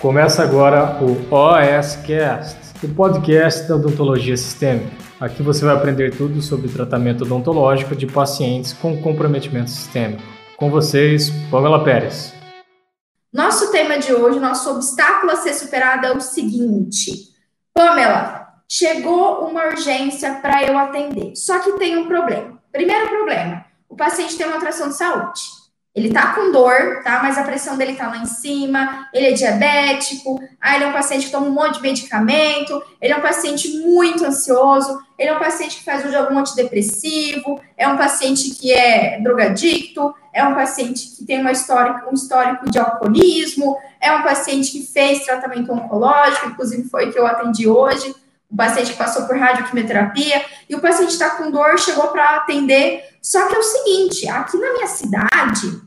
[0.00, 4.96] Começa agora o OSCast, o podcast da odontologia sistêmica.
[5.20, 10.22] Aqui você vai aprender tudo sobre tratamento odontológico de pacientes com comprometimento sistêmico.
[10.56, 12.32] Com vocês, Pamela Pérez.
[13.30, 17.34] Nosso tema de hoje, nosso obstáculo a ser superado é o seguinte:
[17.74, 22.58] Pamela, chegou uma urgência para eu atender, só que tem um problema.
[22.72, 25.59] Primeiro problema: o paciente tem uma atração de saúde.
[25.94, 27.20] Ele tá com dor, tá?
[27.20, 30.92] Mas a pressão dele tá lá em cima, ele é diabético, aí ele é um
[30.92, 35.36] paciente que toma um monte de medicamento, ele é um paciente muito ansioso, ele é
[35.36, 40.44] um paciente que faz uso de algum antidepressivo, é um paciente que é drogadicto, é
[40.44, 45.24] um paciente que tem uma história, um histórico de alcoolismo, é um paciente que fez
[45.24, 48.14] tratamento oncológico, inclusive foi que eu atendi hoje,
[48.48, 53.09] o paciente que passou por radioquimioterapia, e o paciente está com dor, chegou para atender.
[53.22, 55.80] Só que é o seguinte, aqui na minha cidade,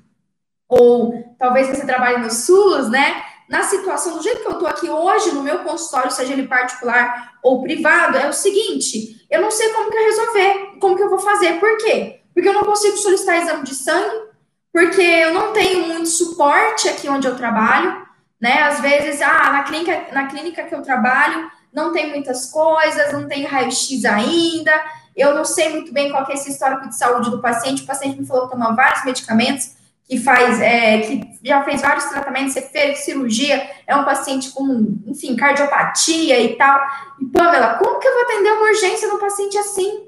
[0.67, 3.23] ou talvez você trabalhe no SUS, né?
[3.49, 7.33] Na situação, do jeito que eu estou aqui hoje, no meu consultório, seja ele particular
[7.43, 11.09] ou privado, é o seguinte: eu não sei como que eu resolver, como que eu
[11.09, 11.59] vou fazer.
[11.59, 12.21] Por quê?
[12.33, 14.27] Porque eu não consigo solicitar exame de sangue,
[14.71, 18.07] porque eu não tenho muito suporte aqui onde eu trabalho,
[18.41, 18.63] né?
[18.63, 23.27] Às vezes, ah, na clínica, na clínica que eu trabalho, não tem muitas coisas, não
[23.27, 24.73] tem raio-x ainda,
[25.15, 28.19] eu não sei muito bem qual é esse histórico de saúde do paciente, o paciente
[28.19, 29.75] me falou que toma vários medicamentos,
[30.05, 34.97] que faz, é, que já fez vários tratamentos, você fez cirurgia, é um paciente com,
[35.07, 36.79] enfim, cardiopatia e tal.
[37.19, 40.07] E, Pamela, como que eu vou atender uma urgência num paciente assim?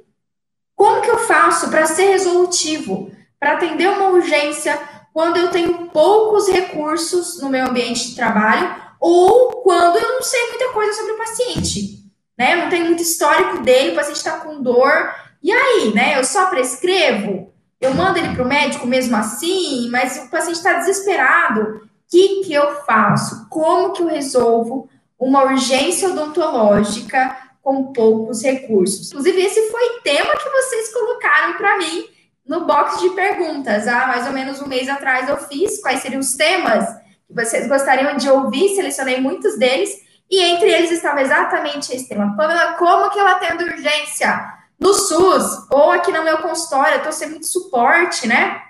[0.76, 4.78] Como que eu faço para ser resolutivo, para atender uma urgência
[5.14, 10.50] quando eu tenho poucos recursos no meu ambiente de trabalho ou quando eu não sei
[10.50, 12.05] muita coisa sobre o paciente,
[12.38, 12.56] né?
[12.56, 16.18] Não tenho muito histórico dele, o paciente está com dor, e aí, né?
[16.18, 20.74] Eu só prescrevo, eu mando ele para o médico mesmo assim, mas o paciente está
[20.74, 21.62] desesperado.
[21.62, 23.48] O que, que eu faço?
[23.50, 24.90] Como que eu resolvo
[25.20, 29.10] uma urgência odontológica com poucos recursos?
[29.10, 32.06] Inclusive, esse foi tema que vocês colocaram para mim
[32.46, 33.88] no box de perguntas.
[33.88, 36.86] Há mais ou menos um mês atrás eu fiz quais seriam os temas
[37.28, 42.36] que vocês gostariam de ouvir, selecionei muitos deles, e entre eles estava exatamente esse tema.
[42.36, 44.54] Pamela, como que eu atendo urgência?
[44.80, 48.62] No SUS, ou aqui no meu consultório, eu estou sem muito suporte, né?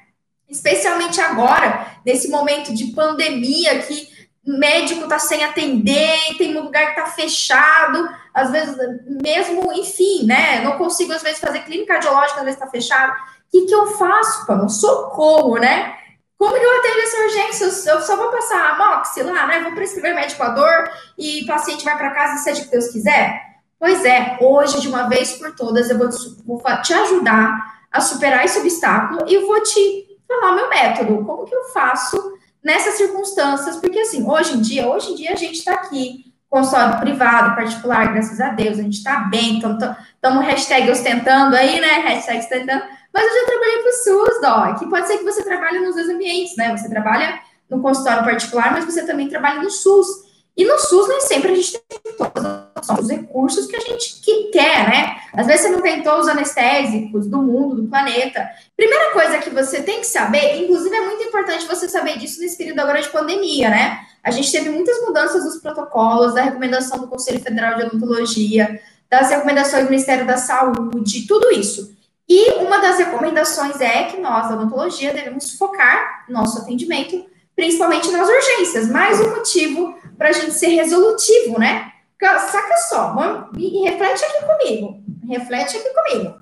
[0.47, 4.07] Especialmente agora, nesse momento de pandemia, que
[4.45, 8.77] médico está sem atender, tem um lugar que está fechado, às vezes,
[9.23, 10.61] mesmo, enfim, né?
[10.61, 13.11] Não consigo, às vezes, fazer clínica cardiológica, às vezes está fechado.
[13.11, 13.15] O
[13.51, 14.69] que, que eu faço, Pamela?
[14.69, 15.95] Socorro, né?
[16.37, 17.91] Como que eu atendo essa urgência?
[17.91, 19.61] Eu só vou passar a mox lá, né?
[19.61, 22.87] Vou prescrever médico a dor e o paciente vai para casa, seja o que Deus
[22.89, 23.41] quiser?
[23.79, 28.01] Pois é, hoje, de uma vez por todas, eu vou te, vou te ajudar a
[28.01, 31.23] superar esse obstáculo e vou te falar o meu método.
[31.23, 33.77] Como que eu faço nessas circunstâncias?
[33.77, 38.13] Porque, assim, hoje em dia, hoje em dia a gente está aqui, consultório privado, particular,
[38.13, 41.99] graças a Deus, a gente está bem, estamos hashtag ostentando aí, né?
[41.99, 42.83] Hashtag ostentando
[43.15, 45.95] mas eu já trabalhei para o SUS, Dó, que pode ser que você trabalhe nos
[45.95, 46.75] dois ambientes, né?
[46.75, 47.39] Você trabalha
[47.69, 50.24] no consultório particular, mas você também trabalha no SUS.
[50.57, 54.43] E no SUS nem sempre a gente tem todos os recursos que a gente que
[54.51, 55.17] quer, né?
[55.33, 58.49] Às vezes você não tem todos os anestésicos do mundo, do planeta.
[58.77, 62.57] Primeira coisa que você tem que saber, inclusive é muito importante você saber disso nesse
[62.57, 63.99] período agora de pandemia, né?
[64.23, 69.29] A gente teve muitas mudanças nos protocolos, da recomendação do Conselho Federal de Odontologia, das
[69.29, 71.93] recomendações do Ministério da Saúde, tudo isso.
[72.27, 78.27] E uma das recomendações é que nós, da odontologia, devemos focar nosso atendimento principalmente nas
[78.27, 78.89] urgências.
[78.89, 81.91] Mais um motivo para a gente ser resolutivo, né?
[82.21, 85.03] Saca só, vamos, e reflete aqui comigo.
[85.27, 86.35] Reflete aqui comigo.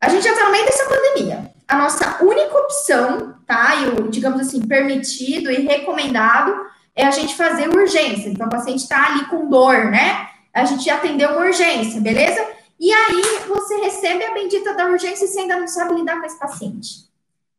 [0.00, 1.52] A gente já está no meio dessa pandemia.
[1.66, 3.74] A nossa única opção, tá?
[3.76, 6.54] E o, digamos assim, permitido e recomendado
[6.94, 8.28] é a gente fazer urgência.
[8.28, 10.28] Então, o paciente está ali com dor, né?
[10.52, 12.44] A gente atendeu uma urgência, beleza?
[12.78, 16.26] E aí você recebe a bendita da urgência e você ainda não sabe lidar com
[16.26, 17.10] esse paciente.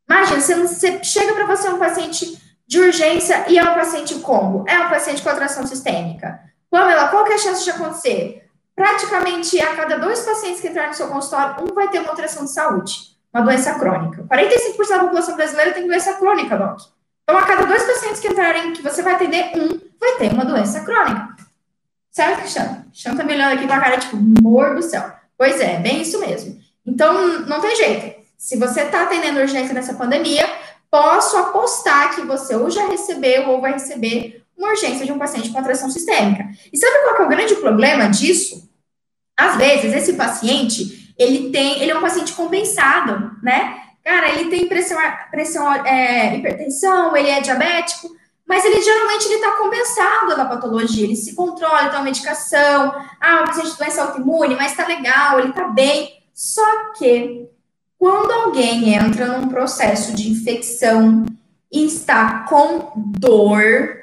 [0.09, 2.37] Imagina, você, você chega para você um paciente
[2.71, 6.39] de urgência e é um paciente combo, é um paciente com atração sistêmica.
[6.69, 8.49] Pamela, qual que é a chance de acontecer?
[8.73, 12.45] Praticamente a cada dois pacientes que entrarem no seu consultório, um vai ter uma alteração
[12.45, 12.93] de saúde,
[13.33, 14.23] uma doença crônica.
[14.23, 16.79] 45% da população brasileira tem doença crônica, Doc.
[17.23, 20.45] Então, a cada dois pacientes que entrarem, que você vai atender, um vai ter uma
[20.45, 21.27] doença crônica.
[22.09, 22.85] Certo, Cristiano?
[22.85, 25.11] Cristiano tá me olhando aqui com a cara, tipo, amor do céu.
[25.37, 26.57] Pois é, bem isso mesmo.
[26.85, 28.21] Então, não tem jeito.
[28.37, 30.47] Se você tá atendendo urgência nessa pandemia,
[30.91, 35.49] posso apostar que você ou já recebeu ou vai receber uma urgência de um paciente
[35.49, 36.49] com atração sistêmica.
[36.71, 38.69] E sabe qual é o grande problema disso?
[39.35, 43.81] Às vezes, esse paciente, ele tem, ele é um paciente compensado, né?
[44.03, 44.97] Cara, ele tem pressão,
[45.31, 48.09] pressão é, hipertensão, ele é diabético,
[48.47, 53.41] mas ele geralmente ele está compensado na patologia, ele se controla, ele toma medicação, ah,
[53.41, 56.21] o paciente de doença autoimune, mas está legal, ele está bem.
[56.33, 57.47] Só que
[58.01, 61.23] quando alguém entra num processo de infecção
[61.71, 63.95] e está com dor,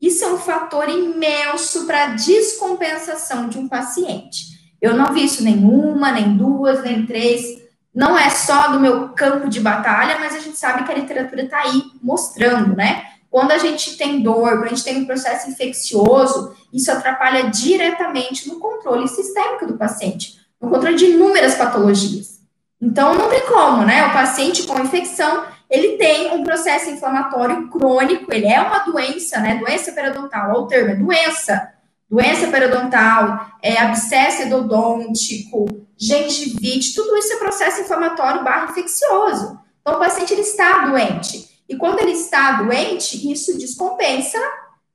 [0.00, 4.50] isso é um fator imenso para a descompensação de um paciente.
[4.80, 7.60] Eu não vi isso nenhuma, nem duas, nem três.
[7.92, 11.42] Não é só do meu campo de batalha, mas a gente sabe que a literatura
[11.42, 13.02] está aí mostrando, né?
[13.28, 18.46] Quando a gente tem dor, quando a gente tem um processo infeccioso, isso atrapalha diretamente
[18.46, 22.39] no controle sistêmico do paciente, no controle de inúmeras patologias.
[22.80, 24.06] Então, não tem como, né?
[24.06, 29.56] O paciente com infecção, ele tem um processo inflamatório crônico, ele é uma doença, né?
[29.56, 31.72] Doença periodontal, o termo é doença.
[32.08, 35.66] Doença periodontal, é abscesso endodôntico,
[35.96, 39.60] gengivite, tudo isso é processo inflamatório barra infeccioso.
[39.80, 41.48] Então, o paciente ele está doente.
[41.68, 44.38] E quando ele está doente, isso descompensa,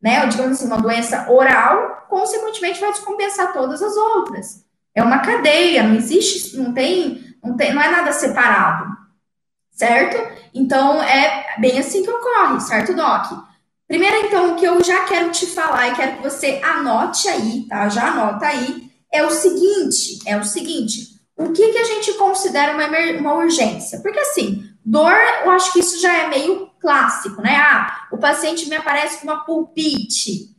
[0.01, 0.23] né?
[0.23, 4.65] Ou digamos assim, uma doença oral, consequentemente vai descompensar todas as outras.
[4.93, 9.06] É uma cadeia, não existe, não tem, não tem, não é nada separado
[9.75, 10.18] certo?
[10.53, 13.25] Então, é bem assim que ocorre, certo, Doc?
[13.88, 17.68] Primeiro, então, o que eu já quero te falar e quero que você anote aí,
[17.68, 17.88] tá?
[17.89, 22.74] Já anota aí, é o seguinte, é o seguinte, o que, que a gente considera
[22.74, 22.88] uma,
[23.19, 24.00] uma urgência?
[24.00, 25.13] Porque, assim, dor,
[25.44, 27.57] eu acho que isso já é meio clássico, né?
[27.57, 30.56] Ah, o paciente me aparece com uma pulpite,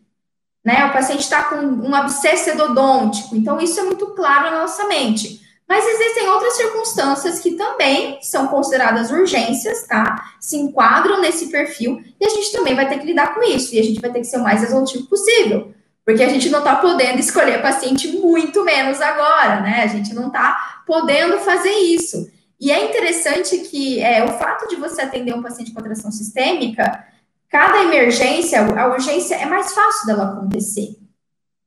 [0.65, 0.85] né?
[0.87, 5.45] O paciente está com um abscesso endodôntico, então isso é muito claro na nossa mente.
[5.69, 10.33] Mas existem outras circunstâncias que também são consideradas urgências, tá?
[10.41, 13.81] Se enquadram nesse perfil e a gente também vai ter que lidar com isso e
[13.81, 15.75] a gente vai ter que ser o mais resolutivo possível,
[16.05, 19.83] porque a gente não está podendo escolher paciente muito menos agora, né?
[19.83, 22.31] A gente não está podendo fazer isso.
[22.61, 27.05] E é interessante que é, o fato de você atender um paciente com atração sistêmica,
[27.51, 30.97] cada emergência, a urgência é mais fácil dela acontecer.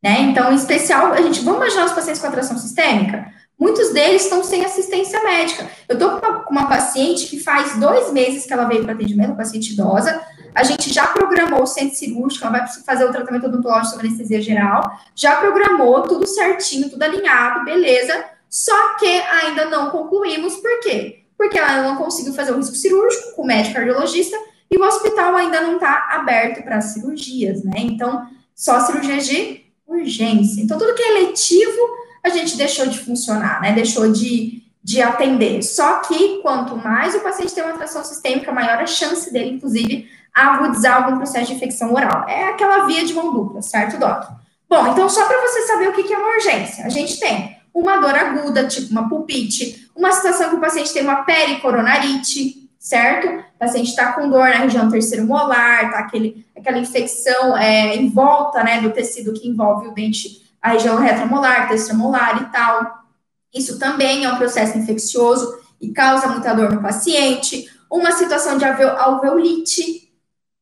[0.02, 0.22] Né?
[0.22, 3.32] Então, em especial, a gente vamos imaginar os pacientes com atração sistêmica.
[3.60, 5.70] Muitos deles estão sem assistência médica.
[5.90, 9.36] Eu estou com uma, uma, paciente que faz dois meses que ela veio para atendimento,
[9.36, 10.22] paciente idosa.
[10.56, 14.42] A gente já programou o centro cirúrgico, ela vai fazer o tratamento odontológico sobre anestesia
[14.42, 14.98] geral.
[15.14, 18.24] Já programou tudo certinho, tudo alinhado, beleza.
[18.50, 20.56] Só que ainda não concluímos.
[20.56, 21.24] Por quê?
[21.38, 24.38] Porque ela não conseguiu fazer o risco cirúrgico com o médico cardiologista
[24.72, 27.74] e o hospital ainda não está aberto para cirurgias, né?
[27.78, 30.62] Então, só cirurgias de urgência.
[30.62, 33.74] Então, tudo que é letivo a gente deixou de funcionar, né?
[33.74, 35.62] Deixou de, de atender.
[35.64, 40.10] Só que quanto mais o paciente tem uma atração sistêmica, maior a chance dele, inclusive,
[40.34, 42.28] agudizar algum processo de infecção oral.
[42.28, 44.30] É aquela via de mão dupla, certo, Doc?
[44.70, 47.98] Bom, então só para você saber o que é uma urgência, a gente tem uma
[47.98, 53.28] dor aguda, tipo uma pulpite, uma situação que o paciente tem uma pericoronarite, certo?
[53.28, 58.10] O paciente está com dor na região terceiro molar, tá aquele, aquela infecção é, em
[58.10, 63.00] volta, né, do tecido que envolve o dente a região retromolar, extramolar e tal.
[63.54, 67.70] Isso também é um processo infeccioso e causa muita dor no paciente.
[67.90, 70.12] Uma situação de alveolite,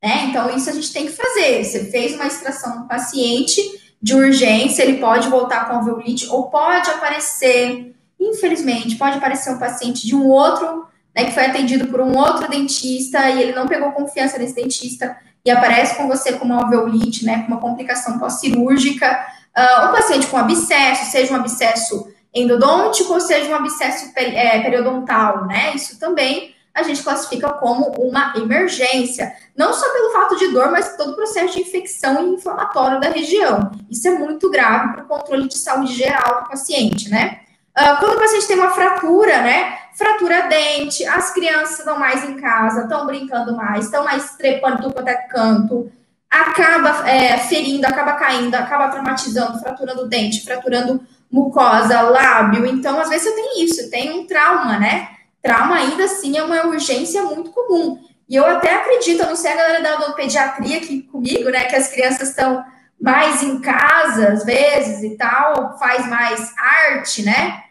[0.02, 0.26] né?
[0.26, 1.62] Então, isso a gente tem que fazer.
[1.64, 3.60] Você fez uma extração no paciente
[4.00, 10.06] de urgência, ele pode voltar com alveolite ou pode aparecer, infelizmente, pode aparecer um paciente
[10.06, 13.90] de um outro, né, que foi atendido por um outro dentista e ele não pegou
[13.90, 19.18] confiança nesse dentista e aparece com você com uma alveolite, né, com uma complicação pós-cirúrgica
[19.58, 25.46] uh, um paciente com abscesso, seja um abscesso endodôntico ou seja um abscesso é, periodontal,
[25.46, 25.74] né?
[25.74, 30.96] Isso também a gente classifica como uma emergência, não só pelo fato de dor, mas
[30.96, 33.72] todo o processo de infecção e inflamatório da região.
[33.90, 37.40] Isso é muito grave para o controle de saúde geral do paciente, né?
[37.76, 39.78] Uh, quando o paciente tem uma fratura, né?
[39.94, 44.94] Fratura dente, as crianças estão mais em casa, estão brincando mais, estão mais trepando tudo
[44.94, 45.90] quanto é canto,
[46.30, 52.66] acaba é, ferindo, acaba caindo, acaba traumatizando, fraturando o dente, fraturando mucosa, lábio.
[52.66, 55.08] Então, às vezes você tem isso, tem um trauma, né?
[55.42, 57.98] Trauma ainda assim é uma urgência muito comum.
[58.28, 61.64] E eu até acredito, eu não sei a galera da pediatria aqui comigo, né?
[61.64, 62.62] Que as crianças estão
[63.00, 67.62] mais em casa, às vezes, e tal, faz mais arte, né?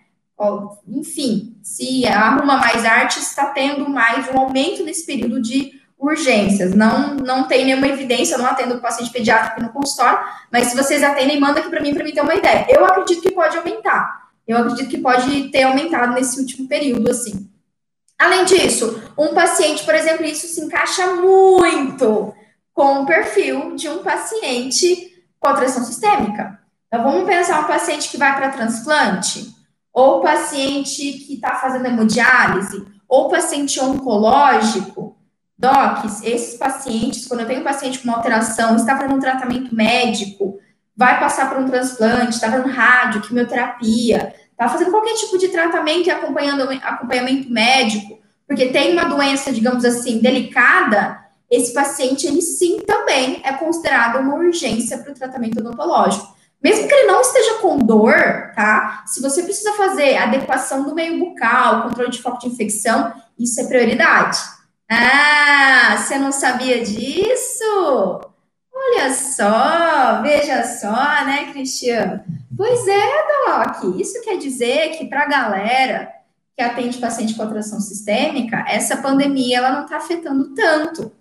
[0.88, 6.74] Enfim, se arruma mais arte, está tendo mais um aumento nesse período de urgências.
[6.74, 10.20] Não, não tem nenhuma evidência, eu não atendo paciente pediátrico no consultório,
[10.52, 12.66] mas se vocês atendem, manda aqui para mim para mim ter uma ideia.
[12.70, 14.28] Eu acredito que pode aumentar.
[14.48, 17.50] Eu acredito que pode ter aumentado nesse último período, assim.
[18.18, 22.34] Além disso, um paciente, por exemplo, isso se encaixa muito
[22.74, 26.60] com o perfil de um paciente com atração sistêmica.
[26.88, 29.54] Então, vamos pensar um paciente que vai para transplante,
[29.92, 35.17] ou paciente que está fazendo hemodiálise, ou paciente oncológico,
[35.58, 39.74] Docs, esses pacientes, quando eu tenho um paciente com uma alteração, está fazendo um tratamento
[39.74, 40.60] médico,
[40.96, 46.08] vai passar por um transplante, está fazendo rádio, quimioterapia, está fazendo qualquer tipo de tratamento
[46.08, 52.82] e acompanhando acompanhamento médico, porque tem uma doença, digamos assim, delicada, esse paciente, ele sim
[52.82, 56.36] também é considerado uma urgência para o tratamento odontológico.
[56.62, 59.04] Mesmo que ele não esteja com dor, tá?
[59.06, 63.66] Se você precisa fazer adequação do meio bucal, controle de foco de infecção, isso é
[63.66, 64.40] prioridade.
[64.90, 68.22] Ah, você não sabia disso?
[68.74, 72.24] Olha só, veja só, né, Cristiano?
[72.56, 73.02] Pois é,
[73.46, 74.00] Doc.
[74.00, 76.10] Isso quer dizer que para a galera
[76.56, 81.12] que atende paciente com atração sistêmica, essa pandemia ela não está afetando tanto.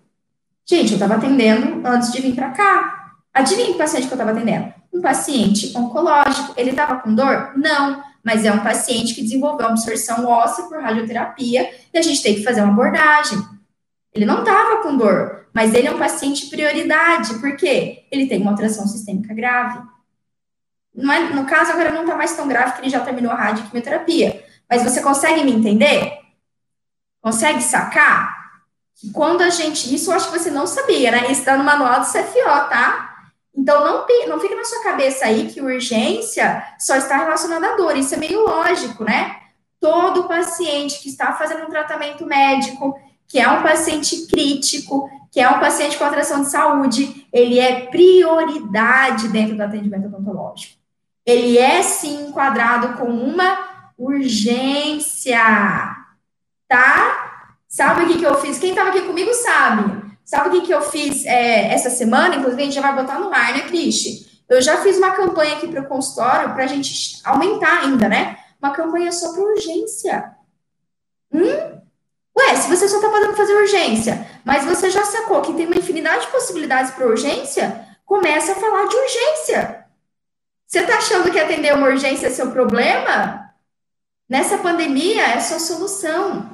[0.64, 3.14] Gente, eu estava atendendo antes de vir para cá.
[3.35, 4.73] Adivinha que paciente que eu estava atendendo?
[4.92, 6.54] Um paciente oncológico.
[6.56, 7.52] Ele estava com dor?
[7.56, 12.35] Não, mas é um paciente que desenvolveu absorção óssea por radioterapia e a gente tem
[12.35, 13.38] que fazer uma abordagem.
[14.16, 18.06] Ele não estava com dor, mas ele é um paciente prioridade, por quê?
[18.11, 19.78] Ele tem uma alteração sistêmica grave.
[20.96, 24.42] É, no caso, agora não está mais tão grave que ele já terminou a radioquimioterapia.
[24.68, 26.18] Mas você consegue me entender?
[27.20, 28.35] Consegue sacar?
[28.94, 29.94] Que quando a gente.
[29.94, 31.30] Isso eu acho que você não sabia, né?
[31.30, 33.30] Isso está no manual do CFO, tá?
[33.54, 37.96] Então, não, não fica na sua cabeça aí que urgência só está relacionada à dor.
[37.96, 39.37] Isso é meio lógico, né?
[39.78, 45.49] Todo paciente que está fazendo um tratamento médico, que é um paciente crítico, que é
[45.49, 50.76] um paciente com atração de saúde, ele é prioridade dentro do atendimento odontológico.
[51.25, 55.38] Ele é sim enquadrado com uma urgência,
[56.68, 57.56] tá?
[57.68, 58.59] Sabe o que, que eu fiz?
[58.59, 60.06] Quem estava aqui comigo sabe.
[60.25, 62.37] Sabe o que, que eu fiz é, essa semana?
[62.37, 64.26] Inclusive, a gente já vai botar no ar, né, Cristi?
[64.49, 68.38] Eu já fiz uma campanha aqui para o consultório para a gente aumentar ainda, né?
[68.61, 70.33] Uma campanha só para urgência.
[71.33, 71.75] Hum?
[72.66, 76.32] Você só está podendo fazer urgência, mas você já sacou que tem uma infinidade de
[76.32, 79.87] possibilidades para urgência, começa a falar de urgência.
[80.66, 83.50] Você está achando que atender uma urgência é seu problema?
[84.28, 86.50] Nessa pandemia é sua solução.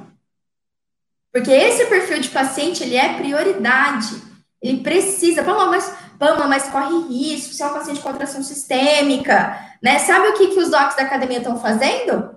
[1.31, 4.21] Porque esse perfil de paciente, ele é prioridade.
[4.61, 9.59] Ele precisa, Pama, mas, Pama, mas corre risco, se é um paciente com atração sistêmica,
[9.81, 9.97] né?
[9.97, 12.35] Sabe o que, que os docs da academia estão fazendo?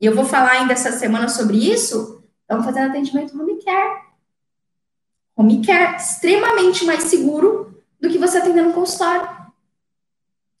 [0.00, 4.02] E eu vou falar ainda essa semana sobre isso Estamos fazendo atendimento home care.
[5.34, 9.26] Home care, extremamente mais seguro do que você atender no consultório.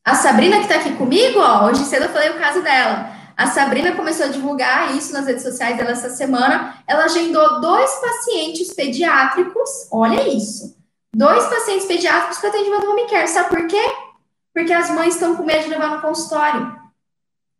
[0.02, 3.12] A Sabrina, que está aqui comigo, ó, hoje cedo eu falei o caso dela.
[3.36, 6.82] A Sabrina começou a divulgar isso nas redes sociais dela essa semana.
[6.86, 10.76] Ela agendou dois pacientes pediátricos, olha isso.
[11.14, 13.28] Dois pacientes pediátricos para atendimento home care.
[13.28, 13.82] Sabe por quê?
[14.54, 16.80] Porque as mães estão com medo de levar no consultório.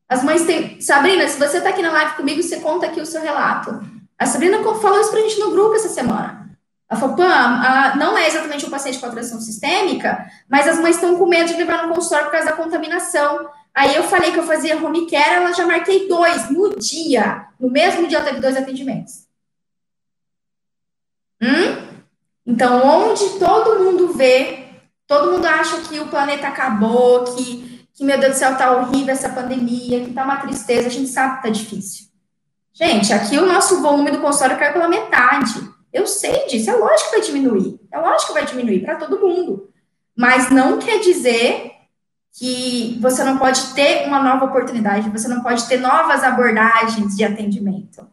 [0.08, 0.80] As mães têm.
[0.80, 3.93] Sabrina, se você está aqui na live comigo, você conta aqui o seu relato.
[4.18, 6.44] A Sabrina falou isso para a gente no grupo essa semana.
[6.88, 11.16] Ela falou, Pam, não é exatamente um paciente com atração sistêmica, mas as mães estão
[11.16, 13.48] com medo de levar no consultório por causa da contaminação.
[13.74, 17.46] Aí eu falei que eu fazia home care, ela já marquei dois no dia.
[17.58, 19.24] No mesmo dia teve dois atendimentos.
[21.42, 21.84] Hum?
[22.46, 24.66] Então, onde todo mundo vê,
[25.06, 29.12] todo mundo acha que o planeta acabou, que, que meu Deus do céu, tá horrível
[29.12, 32.13] essa pandemia, que tá uma tristeza, a gente sabe que tá difícil.
[32.74, 35.70] Gente, aqui o nosso volume do consultório caiu pela metade.
[35.92, 37.80] Eu sei disso, é lógico que vai diminuir.
[37.90, 39.70] É lógico que vai diminuir para todo mundo.
[40.16, 41.70] Mas não quer dizer
[42.36, 47.22] que você não pode ter uma nova oportunidade, você não pode ter novas abordagens de
[47.22, 48.04] atendimento.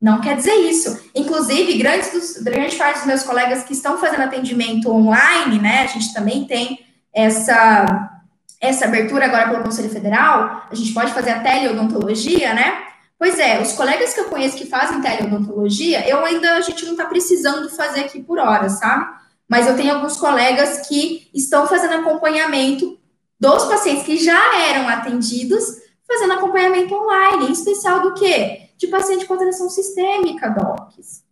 [0.00, 1.10] Não quer dizer isso.
[1.12, 5.82] Inclusive, grandes dos, grande parte dos meus colegas que estão fazendo atendimento online, né?
[5.82, 8.20] A gente também tem essa,
[8.60, 12.91] essa abertura agora pelo Conselho Federal, a gente pode fazer a teleodontologia, né?
[13.22, 16.90] Pois é, os colegas que eu conheço que fazem teleodontologia, eu ainda, a gente não
[16.90, 19.14] está precisando fazer aqui por hora, sabe?
[19.48, 22.98] Mas eu tenho alguns colegas que estão fazendo acompanhamento
[23.38, 25.62] dos pacientes que já eram atendidos,
[26.04, 28.70] fazendo acompanhamento online, em especial do quê?
[28.76, 31.22] De paciente com alteração sistêmica, docs.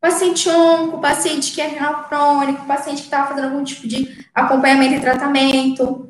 [0.00, 4.94] Paciente onco, paciente que é renal crônico, paciente que estava fazendo algum tipo de acompanhamento
[4.94, 6.08] e tratamento.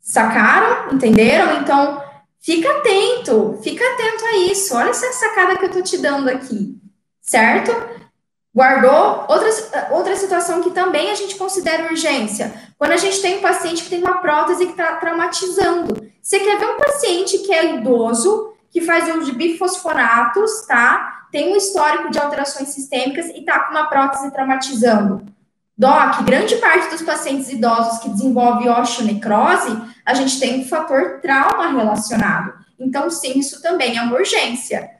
[0.00, 0.92] Sacaram?
[0.92, 1.60] Entenderam?
[1.60, 2.09] Então,
[2.40, 4.74] Fica atento, fica atento a isso.
[4.74, 6.74] Olha essa sacada que eu tô te dando aqui,
[7.20, 7.70] certo?
[8.54, 9.26] Guardou?
[9.28, 12.52] Outra, outra situação que também a gente considera urgência.
[12.78, 16.10] Quando a gente tem um paciente que tem uma prótese que está traumatizando.
[16.22, 21.26] Você quer ver um paciente que é idoso, que faz uso de bifosfonatos, tá?
[21.30, 25.24] Tem um histórico de alterações sistêmicas e tá com uma prótese traumatizando.
[25.80, 31.70] Doc, grande parte dos pacientes idosos que desenvolve osteonecrose, a gente tem um fator trauma
[31.70, 32.52] relacionado.
[32.78, 34.90] Então, sim, isso também é uma urgência.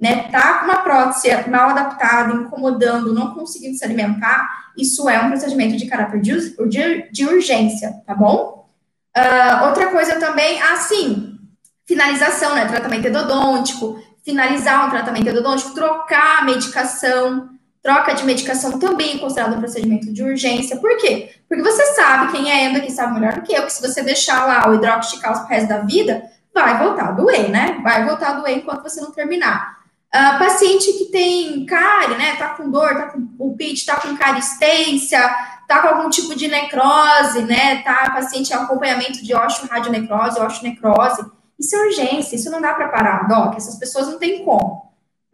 [0.00, 5.28] né, tá com uma prótese mal adaptada, incomodando, não conseguindo se alimentar, isso é um
[5.28, 8.68] procedimento de caráter de, de, de urgência, tá bom?
[9.16, 11.38] Uh, outra coisa também, assim,
[11.86, 17.55] finalização, né, tratamento endodôntico, finalizar um tratamento endodôntico, trocar a medicação,
[17.86, 20.76] troca de medicação também é considerado um procedimento de urgência.
[20.76, 21.30] Por quê?
[21.48, 24.02] Porque você sabe, quem é endo aqui sabe melhor do que eu, que se você
[24.02, 27.78] deixar lá o hidroxicálcio pro resto da vida, vai voltar a doer, né?
[27.84, 29.76] Vai voltar a doer enquanto você não terminar.
[30.12, 32.34] Uh, paciente que tem cárie, né?
[32.34, 35.20] Tá com dor, tá com pulpite, tá com caristência,
[35.68, 37.82] tá com algum tipo de necrose, né?
[37.82, 41.24] Tá paciente em acompanhamento de osteoradionecrose, osteonecrose.
[41.56, 43.54] Isso é urgência, isso não dá para parar, Doc.
[43.56, 44.85] Essas pessoas não têm como.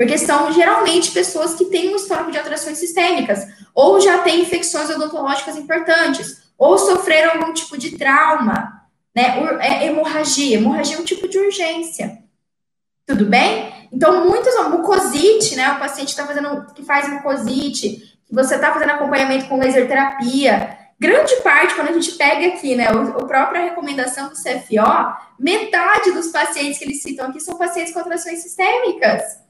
[0.02, 4.90] Porque são geralmente pessoas que têm um histórico de alterações sistêmicas, ou já têm infecções
[4.90, 8.82] odontológicas importantes, ou sofreram algum tipo de trauma,
[9.14, 9.38] né?
[9.60, 10.56] É hemorragia.
[10.56, 12.18] Hemorragia é um tipo de urgência.
[13.06, 13.88] Tudo bem?
[13.92, 15.70] Então, muitos, mucosite, né?
[15.70, 20.78] O paciente está fazendo, que faz mucosite, que você está fazendo acompanhamento com laser terapia.
[20.98, 26.26] Grande parte, quando a gente pega aqui, né, a própria recomendação do CFO, metade dos
[26.28, 29.41] pacientes que eles citam aqui são pacientes com alterações sistêmicas.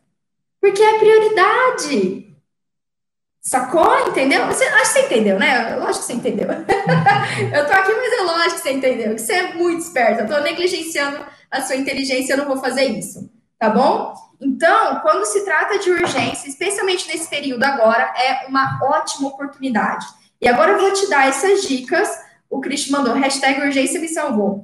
[0.62, 2.32] Porque é prioridade.
[3.40, 4.08] Sacou?
[4.08, 4.46] Entendeu?
[4.46, 5.74] Você, acho que você entendeu, né?
[5.74, 6.46] Lógico que você entendeu.
[7.52, 9.14] eu tô aqui, mas é lógico que você entendeu.
[9.16, 10.20] Que você é muito esperto.
[10.20, 13.28] Eu tô negligenciando a sua inteligência, eu não vou fazer isso.
[13.58, 14.14] Tá bom?
[14.40, 20.06] Então, quando se trata de urgência, especialmente nesse período agora, é uma ótima oportunidade.
[20.40, 22.08] E agora eu vou te dar essas dicas.
[22.48, 24.62] O Cris mandou, hashtag urgência me salvou.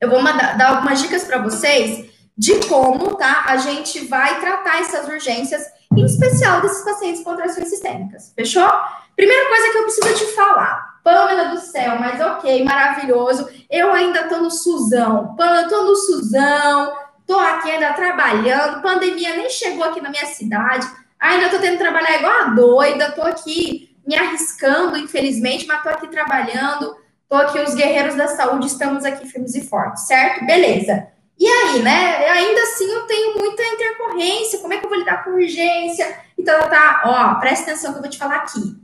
[0.00, 4.80] Eu vou mandar, dar algumas dicas para vocês de como tá, a gente vai tratar
[4.80, 5.62] essas urgências,
[5.96, 8.32] em especial desses pacientes com alterações sistêmicas.
[8.34, 8.68] Fechou?
[9.16, 11.00] Primeira coisa que eu preciso te falar.
[11.02, 13.48] Pâmela do céu, mas ok, maravilhoso.
[13.68, 15.34] Eu ainda tô no Suzão.
[15.36, 16.92] Pâmela, tô no Suzão.
[17.26, 18.82] Tô aqui ainda trabalhando.
[18.82, 20.86] Pandemia nem chegou aqui na minha cidade.
[21.18, 23.12] Ainda tô tendo que trabalhar igual a doida.
[23.12, 26.96] Tô aqui me arriscando, infelizmente, mas tô aqui trabalhando.
[27.28, 30.44] Tô aqui, os guerreiros da saúde, estamos aqui firmes e fortes, certo?
[30.46, 31.06] Beleza.
[31.40, 32.28] E aí, né?
[32.28, 34.58] Ainda assim eu tenho muita intercorrência.
[34.58, 36.20] Como é que eu vou lidar com urgência?
[36.36, 38.76] Então, tá, ó, presta atenção que eu vou te falar aqui.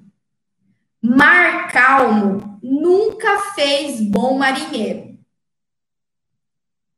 [1.03, 5.19] Mar calmo nunca fez bom marinheiro.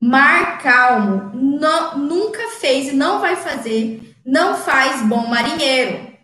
[0.01, 6.17] Mar calmo não, nunca fez e não vai fazer, não faz bom marinheiro.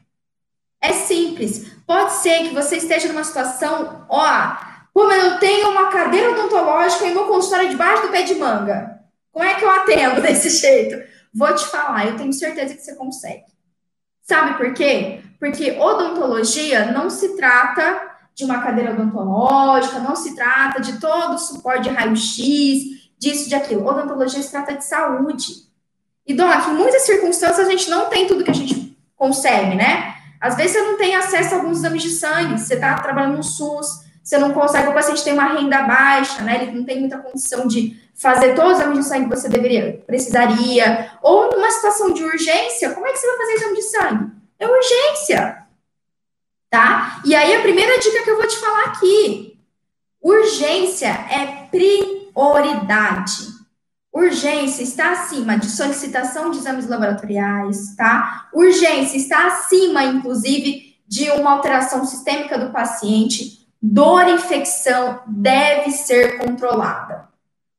[0.80, 1.74] É simples.
[1.84, 4.56] Pode ser que você esteja numa situação, ó,
[4.94, 8.93] mas eu tenho uma cadeira odontológica e meu consultório debaixo do pé de manga.
[9.34, 11.04] Como é que eu atendo desse jeito?
[11.34, 13.44] Vou te falar, eu tenho certeza que você consegue.
[14.22, 15.20] Sabe por quê?
[15.40, 21.38] Porque odontologia não se trata de uma cadeira odontológica, não se trata de todo o
[21.38, 23.86] suporte de raio-x, disso, de aquilo.
[23.86, 25.64] Odontologia se trata de saúde.
[26.26, 30.14] E, Doc, em muitas circunstâncias a gente não tem tudo que a gente consegue, né?
[30.40, 33.42] Às vezes você não tem acesso a alguns exames de sangue, você está trabalhando no
[33.42, 36.62] SUS, você não consegue, o paciente tem uma renda baixa, né?
[36.62, 40.02] Ele não tem muita condição de fazer todos os exames de sangue que você deveria,
[40.06, 44.32] precisaria, ou numa situação de urgência, como é que você vai fazer exame de sangue?
[44.58, 45.66] É urgência,
[46.70, 47.20] tá?
[47.24, 49.58] E aí a primeira dica que eu vou te falar aqui,
[50.22, 53.52] urgência é prioridade.
[54.12, 58.48] Urgência está acima de solicitação de exames laboratoriais, tá?
[58.54, 63.66] Urgência está acima, inclusive, de uma alteração sistêmica do paciente.
[63.82, 67.33] Dor e infecção deve ser controlada.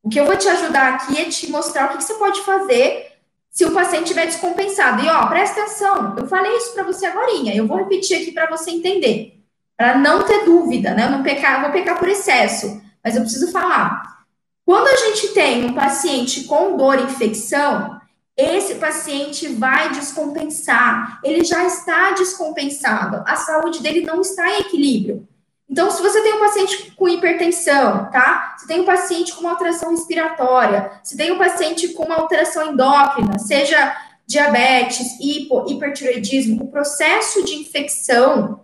[0.05, 2.41] O que eu vou te ajudar aqui é te mostrar o que, que você pode
[2.41, 3.13] fazer
[3.49, 5.03] se o paciente estiver descompensado.
[5.03, 8.47] E ó, presta atenção, eu falei isso para você agora, eu vou repetir aqui para
[8.47, 9.43] você entender,
[9.75, 11.05] para não ter dúvida, né?
[11.05, 14.27] Eu não pecar, eu vou pecar por excesso, mas eu preciso falar.
[14.63, 17.99] Quando a gente tem um paciente com dor e infecção,
[18.37, 25.27] esse paciente vai descompensar, ele já está descompensado, a saúde dele não está em equilíbrio.
[25.69, 28.55] Então, se você tem um paciente com hipertensão, tá?
[28.57, 32.71] Se tem um paciente com uma alteração respiratória, se tem um paciente com uma alteração
[32.71, 33.95] endócrina, seja
[34.27, 38.63] diabetes, hipo, hipertiroidismo, o processo de infecção,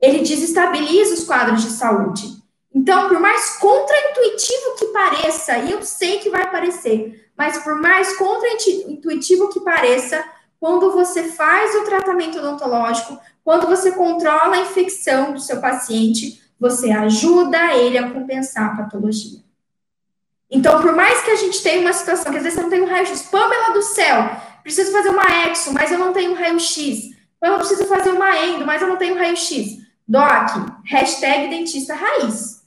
[0.00, 2.42] ele desestabiliza os quadros de saúde.
[2.74, 8.16] Então, por mais contraintuitivo que pareça, e eu sei que vai parecer, mas por mais
[8.16, 10.24] contraintuitivo que pareça,
[10.58, 16.90] quando você faz o tratamento odontológico, quando você controla a infecção do seu paciente, você
[16.90, 19.40] ajuda ele a compensar a patologia.
[20.50, 22.82] Então, por mais que a gente tenha uma situação que às vezes você não tem
[22.82, 27.10] um raio-x, Pamela do céu, preciso fazer uma exo, mas eu não tenho um raio-x.
[27.40, 29.78] Eu preciso fazer uma endo, mas eu não tenho um raio-x.
[30.06, 30.50] Doc,
[30.84, 32.62] hashtag dentista raiz.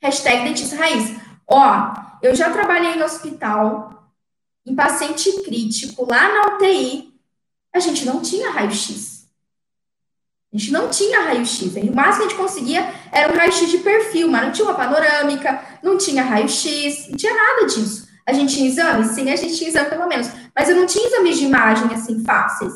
[0.00, 1.16] Hashtag dentista raiz.
[1.46, 4.12] Ó, eu já trabalhei no hospital
[4.64, 7.14] em paciente crítico lá na UTI,
[7.72, 9.17] a gente não tinha raio-x.
[10.52, 11.60] A gente não tinha raio-x.
[11.60, 14.74] O máximo que a gente conseguia era um raio-x de perfil, mas não tinha uma
[14.74, 18.08] panorâmica, não tinha raio-x, não tinha nada disso.
[18.26, 19.08] A gente tinha exames?
[19.08, 20.28] Sim, a gente tinha exame pelo menos.
[20.54, 22.72] Mas eu não tinha exames de imagem assim fáceis.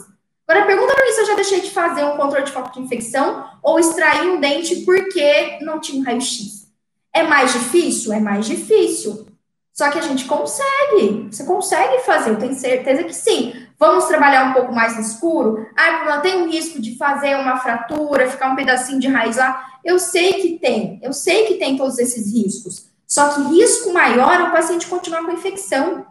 [0.46, 2.80] Agora, pergunta para mim se eu já deixei de fazer um controle de foco de
[2.80, 6.66] infecção ou extrair um dente porque não tinha um raio-x.
[7.14, 8.12] É mais difícil?
[8.12, 9.26] É mais difícil.
[9.72, 11.28] Só que a gente consegue.
[11.30, 13.54] Você consegue fazer, eu tenho certeza que sim.
[13.82, 15.68] Vamos trabalhar um pouco mais no escuro?
[15.76, 19.80] Ah, não tem um risco de fazer uma fratura, ficar um pedacinho de raiz lá?
[19.84, 22.88] Eu sei que tem, eu sei que tem todos esses riscos.
[23.08, 26.06] Só que risco maior é o paciente continuar com infecção.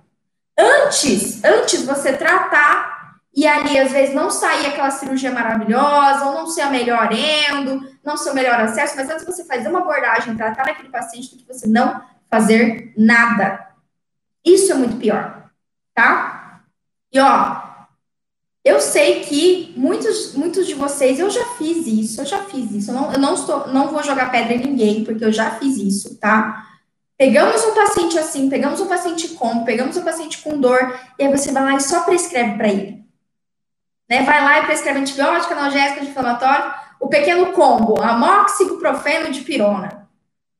[0.59, 6.47] Antes, antes você tratar e ali às vezes não sair aquela cirurgia maravilhosa, ou não
[6.47, 10.35] ser a melhor endo, não ser o melhor acesso, mas antes você fazer uma abordagem,
[10.35, 13.65] tratar aquele paciente do que você não fazer nada.
[14.43, 15.49] Isso é muito pior,
[15.95, 16.40] tá?
[17.11, 17.61] E ó,
[18.63, 22.91] eu sei que muitos, muitos de vocês, eu já fiz isso, eu já fiz isso.
[22.91, 25.77] Eu não, eu não estou, não vou jogar pedra em ninguém, porque eu já fiz
[25.77, 26.67] isso, tá?
[27.17, 31.31] Pegamos um paciente assim, pegamos um paciente com, pegamos um paciente com dor, e aí
[31.31, 33.05] você vai lá e só prescreve para ele.
[34.09, 34.23] Né?
[34.23, 40.07] Vai lá e prescreve antibiótico, analgésico, anti-inflamatório, o pequeno combo, amoxibuprofeno de pirona.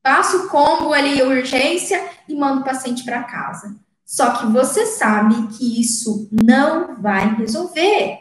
[0.02, 3.76] Passa o combo ali, urgência, e manda o paciente para casa.
[4.12, 8.17] Só que você sabe que isso não vai resolver.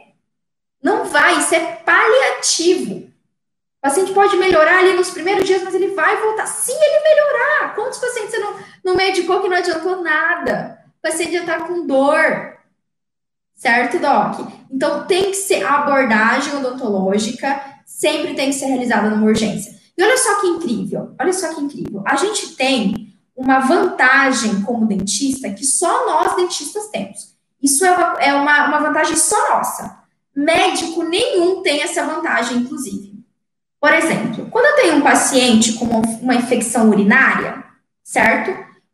[0.81, 2.95] Não vai, isso é paliativo.
[2.95, 6.47] O paciente pode melhorar ali nos primeiros dias, mas ele vai voltar.
[6.47, 10.79] Se ele melhorar, quantos pacientes você não, não medicou que não adiantou nada?
[10.97, 12.57] O paciente já está com dor.
[13.57, 14.49] Certo, Doc?
[14.71, 19.77] Então, tem que ser a abordagem odontológica, sempre tem que ser realizada numa urgência.
[19.99, 22.05] E olha só que incrível, olha só que incrível.
[22.07, 23.10] A gente tem
[23.41, 27.35] uma vantagem como dentista que só nós dentistas temos.
[27.63, 29.99] Isso é uma, é uma, uma vantagem só nossa.
[30.37, 33.19] Médico nenhum tem essa vantagem, inclusive.
[33.81, 37.65] Por exemplo, quando eu tenho um paciente com uma infecção urinária,
[38.05, 38.51] certo?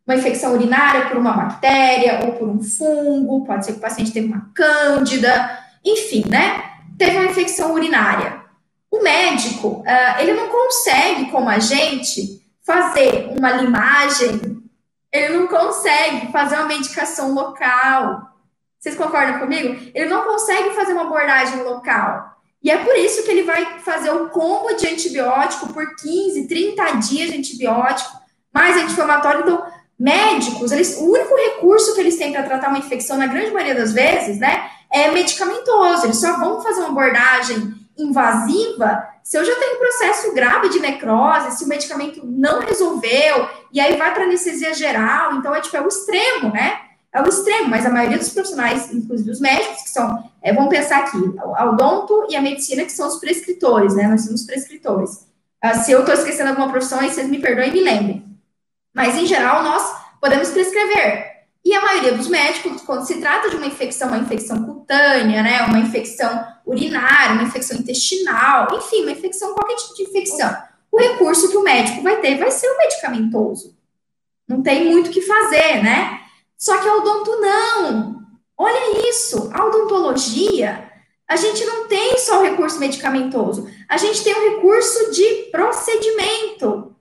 [0.07, 4.13] Uma infecção urinária por uma bactéria ou por um fungo, pode ser que o paciente
[4.13, 6.63] tenha uma cândida, enfim, né?
[6.97, 8.41] Teve uma infecção urinária.
[8.93, 14.61] O médico, uh, ele não consegue, como a gente, fazer uma limagem,
[15.13, 18.29] ele não consegue fazer uma medicação local.
[18.79, 19.91] Vocês concordam comigo?
[19.95, 22.37] Ele não consegue fazer uma abordagem local.
[22.63, 26.85] E é por isso que ele vai fazer o combo de antibiótico por 15, 30
[26.97, 28.19] dias de antibiótico,
[28.53, 29.43] mais anti-inflamatório.
[29.43, 29.65] Então,
[29.97, 33.77] médicos, eles, o único recurso que eles têm para tratar uma infecção, na grande maioria
[33.77, 36.07] das vezes, né, é medicamentoso.
[36.07, 40.79] Eles só vão fazer uma abordagem invasiva se eu já tenho um processo grave de
[40.79, 45.77] necrose, se o medicamento não resolveu, e aí vai para anestesia geral, então é tipo,
[45.77, 46.79] é o extremo, né?
[47.13, 50.71] É o extremo, mas a maioria dos profissionais, inclusive os médicos, que são, é, vamos
[50.71, 54.07] pensar aqui, o odonto e a medicina, que são os prescritores, né?
[54.07, 55.27] Nós somos prescritores.
[55.65, 58.39] Uh, se eu estou esquecendo alguma profissão, aí vocês me perdoem e me lembrem.
[58.95, 61.36] Mas, em geral, nós podemos prescrever.
[61.67, 65.63] E a maioria dos médicos, quando se trata de uma infecção, uma infecção cutânea, né,
[65.63, 70.57] uma infecção urinária, uma infecção intestinal, enfim, uma infecção, qualquer tipo de infecção,
[70.93, 73.77] o recurso que o médico vai ter vai ser o medicamentoso.
[74.47, 76.21] Não tem muito o que fazer, né?
[76.57, 78.23] Só que a odonto não.
[78.57, 80.89] Olha isso, a odontologia,
[81.27, 86.95] a gente não tem só o recurso medicamentoso, a gente tem o recurso de procedimento.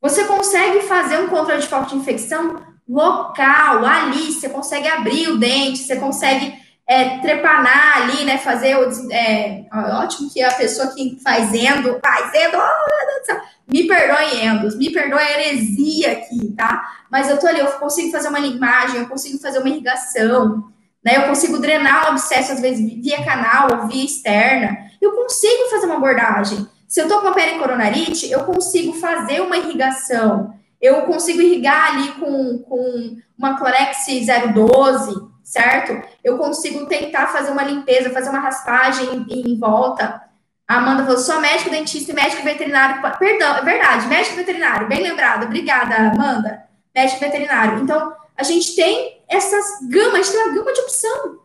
[0.00, 5.38] Você consegue fazer um controle de foco de infecção local, ali, você consegue abrir o
[5.38, 6.54] dente, você consegue
[6.86, 8.38] é, trepanar ali, né?
[8.38, 9.12] Fazer o.
[9.12, 9.64] É,
[10.02, 15.18] ótimo que a pessoa que faz endo, faz endo, oh, me perdoe endos, me perdoe
[15.18, 16.82] a heresia aqui, tá?
[17.10, 20.64] Mas eu tô ali, eu consigo fazer uma limagem, eu consigo fazer uma irrigação,
[21.02, 21.16] né?
[21.16, 24.76] Eu consigo drenar o abscesso, às vezes, via canal ou via externa.
[25.00, 26.66] Eu consigo fazer uma abordagem.
[26.86, 32.12] Se eu tô com uma pericoronarite, eu consigo fazer uma irrigação eu consigo irrigar ali
[32.12, 34.04] com, com uma Clorex
[34.52, 36.06] 012, certo?
[36.22, 40.22] Eu consigo tentar fazer uma limpeza, fazer uma raspagem em, em volta.
[40.68, 43.00] A Amanda falou, só médico, dentista e médico veterinário.
[43.18, 45.44] Perdão, é verdade, médico veterinário, bem lembrado.
[45.44, 46.64] Obrigada, Amanda.
[46.94, 47.82] Médico veterinário.
[47.82, 51.40] Então, a gente tem essas gamas, a gente tem uma gama de opção.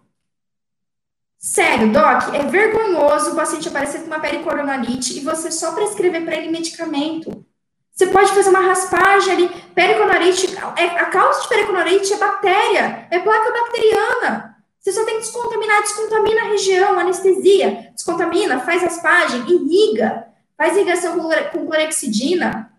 [1.37, 6.35] Sério, Doc, é vergonhoso o paciente aparecer com uma pericoronalite e você só prescrever para
[6.35, 7.45] ele medicamento.
[7.99, 9.49] Você pode fazer uma raspagem ali.
[9.75, 14.55] Periconarite, é, a causa de periconarite é bactéria, é placa bacteriana.
[14.79, 21.19] Você só tem que descontaminar, descontamina a região, anestesia, descontamina, faz raspagem, irriga, faz irrigação
[21.19, 22.71] com, clorexidina,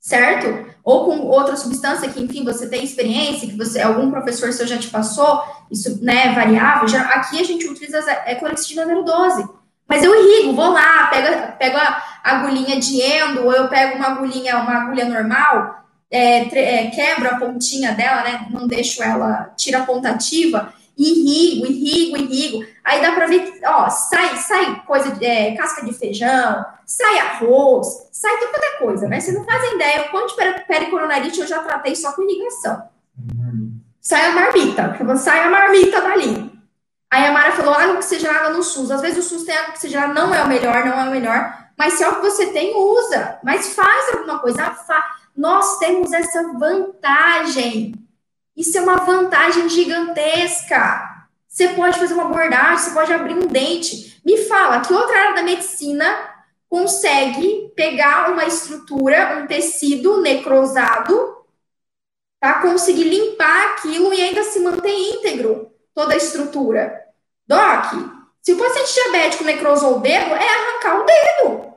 [0.00, 0.72] certo?
[0.82, 4.78] ou com outra substância que, enfim, você tem experiência, que você algum professor seu já
[4.78, 6.88] te passou, isso né, é variável.
[6.88, 9.46] Já, aqui a gente utiliza a clorexidina 012.
[9.88, 14.08] Mas eu irrigo, vou lá, pego, pego a agulhinha de endo, ou eu pego uma
[14.08, 18.46] agulhinha, uma agulha normal, é, é, quebro a pontinha dela, né?
[18.50, 22.66] Não deixo ela, tira a pontativa, irrigo, irrigo, irrigo.
[22.84, 28.08] Aí dá para ver, ó, sai, sai coisa de é, casca de feijão, sai arroz,
[28.12, 29.20] sai quanto é coisa, né?
[29.20, 32.88] Vocês não fazem ideia o quanto de pericoronarite eu já tratei só com irrigação.
[34.00, 36.53] Sai a marmita, sai a marmita dali.
[37.14, 38.90] Aí a Mara falou água oxigenada no SUS.
[38.90, 41.56] Às vezes o SUS tem água oxigenada, não é o melhor, não é o melhor.
[41.78, 43.38] Mas se é o que você tem, usa.
[43.42, 44.76] Mas faz alguma coisa.
[45.36, 48.04] Nós temos essa vantagem
[48.56, 51.26] isso é uma vantagem gigantesca.
[51.48, 54.20] Você pode fazer uma abordagem, você pode abrir um dente.
[54.24, 56.06] Me fala que outra área da medicina
[56.68, 61.44] consegue pegar uma estrutura, um tecido necrosado,
[62.40, 62.60] tá?
[62.60, 67.03] Conseguir limpar aquilo e ainda se manter íntegro toda a estrutura.
[67.46, 67.92] Doc,
[68.42, 71.74] se o paciente diabético necrosou o dedo, é arrancar o dedo.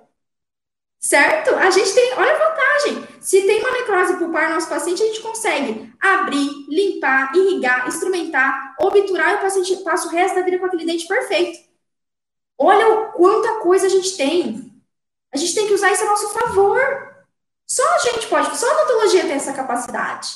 [0.99, 1.55] Certo?
[1.55, 3.07] A gente tem, olha a vantagem.
[3.21, 8.75] Se tem uma necrose pulpar no nosso paciente, a gente consegue abrir, limpar, irrigar, instrumentar,
[8.79, 11.59] obturar e o paciente passa o resto da vida com aquele dente perfeito.
[12.57, 14.73] Olha o quanta coisa a gente tem.
[15.33, 17.15] A gente tem que usar isso a nosso favor.
[17.65, 20.29] Só a gente pode, só a odontologia tem essa capacidade.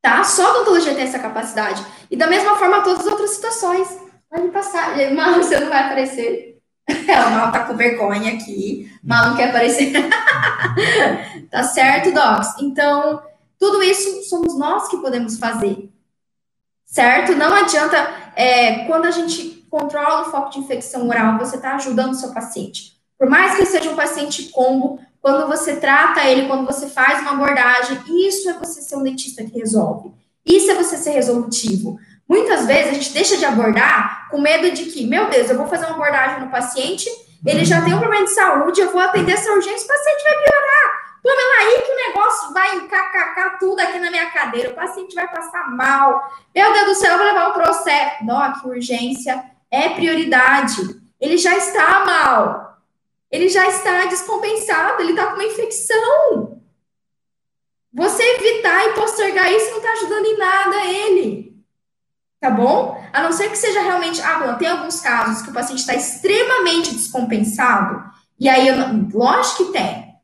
[0.00, 0.22] Tá?
[0.24, 1.84] Só a odontologia tem essa capacidade.
[2.10, 3.88] E da mesma forma, todas as outras situações.
[4.28, 4.96] Pode passar.
[5.14, 6.58] Márcia não vai aparecer.
[7.06, 9.92] Ela mal tá com vergonha aqui, mal não quer aparecer.
[11.50, 12.60] tá certo, Docs?
[12.60, 13.22] Então,
[13.58, 15.88] tudo isso somos nós que podemos fazer.
[16.84, 17.36] Certo?
[17.36, 17.96] Não adianta,
[18.34, 22.32] é, quando a gente controla o foco de infecção oral, você está ajudando o seu
[22.34, 23.00] paciente.
[23.16, 27.32] Por mais que seja um paciente combo, quando você trata ele, quando você faz uma
[27.32, 30.10] abordagem, isso é você ser um dentista que resolve.
[30.44, 31.98] Isso é você ser resolutivo.
[32.28, 35.66] Muitas vezes a gente deixa de abordar com medo de que, meu Deus, eu vou
[35.66, 37.08] fazer uma abordagem no paciente,
[37.44, 40.38] ele já tem um problema de saúde, eu vou atender essa urgência, o paciente vai
[40.38, 41.02] piorar.
[41.22, 45.28] Pamela, aí que o negócio vai encacacar tudo aqui na minha cadeira, o paciente vai
[45.28, 46.32] passar mal.
[46.54, 48.26] Meu Deus do céu, eu vou levar um processo.
[48.26, 51.00] Doc, urgência é prioridade.
[51.20, 52.78] Ele já está mal.
[53.30, 56.60] Ele já está descompensado, ele está com uma infecção.
[57.94, 61.51] Você evitar e postergar isso não está ajudando em nada ele
[62.42, 63.00] tá bom?
[63.12, 65.94] A não ser que seja realmente, ah, bom, tem alguns casos que o paciente está
[65.94, 68.02] extremamente descompensado,
[68.42, 70.16] e aí, eu não, lógico que tem.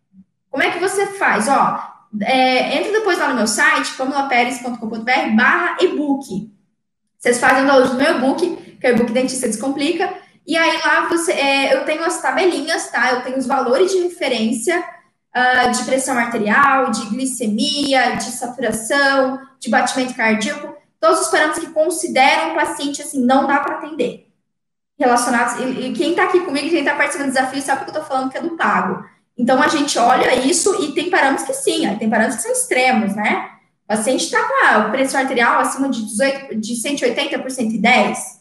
[0.51, 1.47] Como é que você faz?
[1.47, 1.81] Ó,
[2.23, 6.53] é, entra depois lá no meu site, pamelaperes.com.br barra e-book.
[7.17, 10.13] Vocês fazem o download do meu e-book, que é o e-book Dentista Descomplica,
[10.45, 13.13] e aí lá você, é, eu tenho as tabelinhas, tá?
[13.13, 14.83] Eu tenho os valores de referência
[15.37, 21.73] uh, de pressão arterial, de glicemia, de saturação, de batimento cardíaco, todos os parâmetros que
[21.73, 24.29] consideram o paciente assim, não dá para atender.
[24.99, 27.95] Relacionados, e, e quem está aqui comigo, quem está participando do desafio, sabe que eu
[27.95, 29.05] estou falando que é do pago.
[29.37, 33.15] Então a gente olha isso e tem parâmetros que sim, tem parâmetros que são extremos,
[33.15, 33.51] né?
[33.85, 38.41] O paciente está com a pressão arterial acima de 18, de 180 por 110,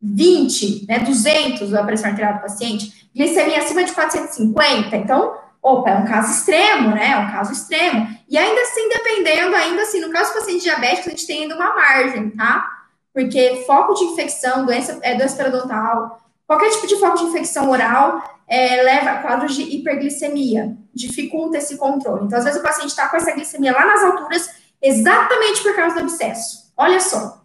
[0.00, 4.94] 20, né, 200 a pressão arterial do paciente, glicemia acima de 450.
[4.96, 5.34] Então,
[5.66, 7.10] opa, é um caso extremo, né?
[7.10, 8.08] É um caso extremo.
[8.28, 11.56] E ainda assim, dependendo, ainda assim, no caso do paciente diabético, a gente tem ainda
[11.56, 12.70] uma margem, tá?
[13.12, 18.22] Porque foco de infecção, doença, é, doença periodontal, qualquer tipo de foco de infecção oral
[18.46, 22.26] é, leva a quadros de hiperglicemia, dificulta esse controle.
[22.26, 24.48] Então, às vezes, o paciente está com essa glicemia lá nas alturas,
[24.80, 26.72] exatamente por causa do abscesso.
[26.76, 27.42] Olha só.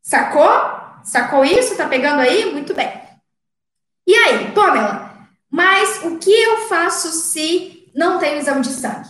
[0.00, 0.48] Sacou?
[1.04, 1.76] Sacou isso?
[1.76, 2.50] Tá pegando aí?
[2.52, 2.90] Muito bem.
[4.06, 5.09] E aí, Pamela,
[5.50, 9.08] mas o que eu faço se não tenho exame de sangue?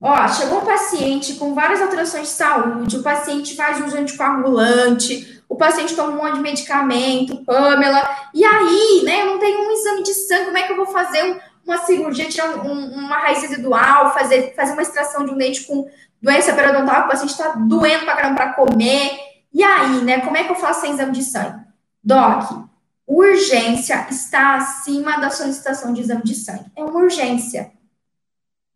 [0.00, 5.56] Ó, chegou um paciente com várias alterações de saúde, o paciente faz uso anticoagulante, o
[5.56, 10.02] paciente toma um monte de medicamento, Pamela, e aí, né, eu não tenho um exame
[10.04, 13.42] de sangue, como é que eu vou fazer uma cirurgia, tirar um, um, uma raiz
[13.42, 15.88] residual, fazer, fazer uma extração de um dente com
[16.22, 19.18] doença periodontal, o paciente está doendo pra caramba para comer,
[19.52, 21.60] e aí, né, como é que eu faço sem exame de sangue?
[22.04, 22.67] Doc,
[23.08, 26.66] urgência está acima da solicitação de exame de sangue.
[26.76, 27.72] É uma urgência.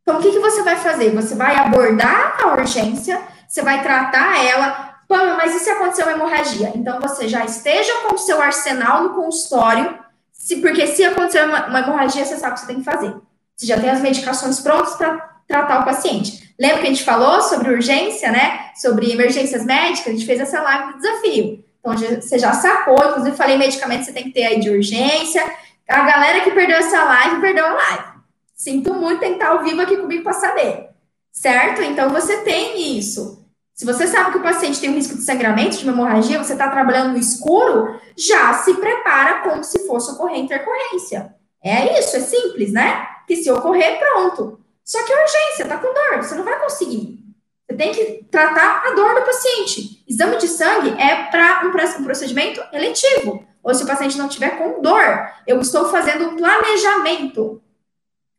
[0.02, 1.10] Então, o que, que você vai fazer?
[1.10, 5.02] Você vai abordar a urgência, você vai tratar ela.
[5.08, 6.72] mas e se acontecer uma hemorragia?
[6.74, 9.98] Então, você já esteja com o seu arsenal no consultório,
[10.32, 13.14] se, porque se acontecer uma, uma hemorragia, você sabe o que você tem que fazer.
[13.54, 16.54] Você já tem as medicações prontas para tratar o paciente.
[16.58, 18.70] Lembra que a gente falou sobre urgência, né?
[18.74, 20.08] Sobre emergências médicas?
[20.08, 21.64] A gente fez essa live do desafio.
[21.84, 25.42] Então, você já sacou, inclusive falei medicamento você tem que ter aí de urgência.
[25.88, 28.04] A galera que perdeu essa live, perdeu a live.
[28.54, 30.90] Sinto muito, estar ao vivo aqui comigo para saber.
[31.32, 31.82] certo?
[31.82, 33.42] Então você tem isso.
[33.74, 36.68] Se você sabe que o paciente tem um risco de sangramento, de hemorragia, você está
[36.68, 41.34] trabalhando no escuro, já se prepara como se fosse ocorrer intercorrência.
[41.64, 43.06] É isso, é simples, né?
[43.26, 44.60] Que se ocorrer, pronto.
[44.84, 47.18] Só que é urgência, tá com dor, você não vai conseguir.
[47.72, 50.04] Você tem que tratar a dor do paciente.
[50.06, 53.46] Exame de sangue é para um procedimento eletivo.
[53.62, 57.62] Ou se o paciente não tiver com dor, eu estou fazendo um planejamento.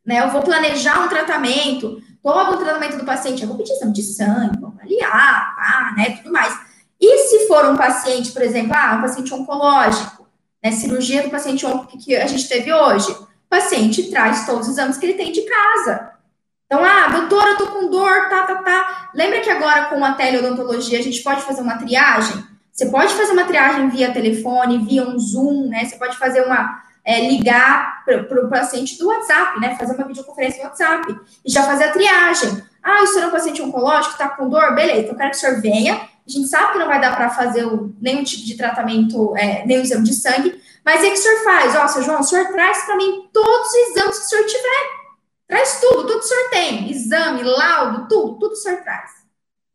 [0.06, 0.20] Né?
[0.20, 4.02] Eu vou planejar um tratamento, todo o tratamento do paciente, eu vou pedir exame de
[4.02, 6.56] sangue, vou avaliar, tá, né, tudo mais.
[7.00, 10.28] E se for um paciente, por exemplo, ah, um paciente oncológico,
[10.62, 11.66] né, cirurgia do paciente
[12.04, 15.42] que a gente teve hoje, o paciente traz todos os exames que ele tem de
[15.42, 16.14] casa.
[16.66, 19.10] Então, ah, doutora, eu tô com dor, tá, tá, tá.
[19.14, 22.44] Lembra que agora com a teleodontologia a gente pode fazer uma triagem?
[22.72, 25.84] Você pode fazer uma triagem via telefone, via um Zoom, né?
[25.84, 29.76] Você pode fazer uma é, ligar para o paciente do WhatsApp, né?
[29.76, 32.62] Fazer uma videoconferência no WhatsApp e já fazer a triagem.
[32.82, 34.74] Ah, o senhor é um paciente oncológico, está com dor?
[34.74, 35.94] Beleza, eu quero que o senhor venha.
[35.94, 39.64] A gente sabe que não vai dar para fazer o, nenhum tipo de tratamento, é,
[39.66, 41.76] nenhum exame de sangue, mas é que o senhor faz?
[41.76, 45.03] Ó, seu João, o senhor traz para mim todos os exames que o senhor tiver.
[45.46, 46.90] Traz tudo, tudo o senhor tem.
[46.90, 49.10] Exame, laudo, tudo, tudo o senhor traz.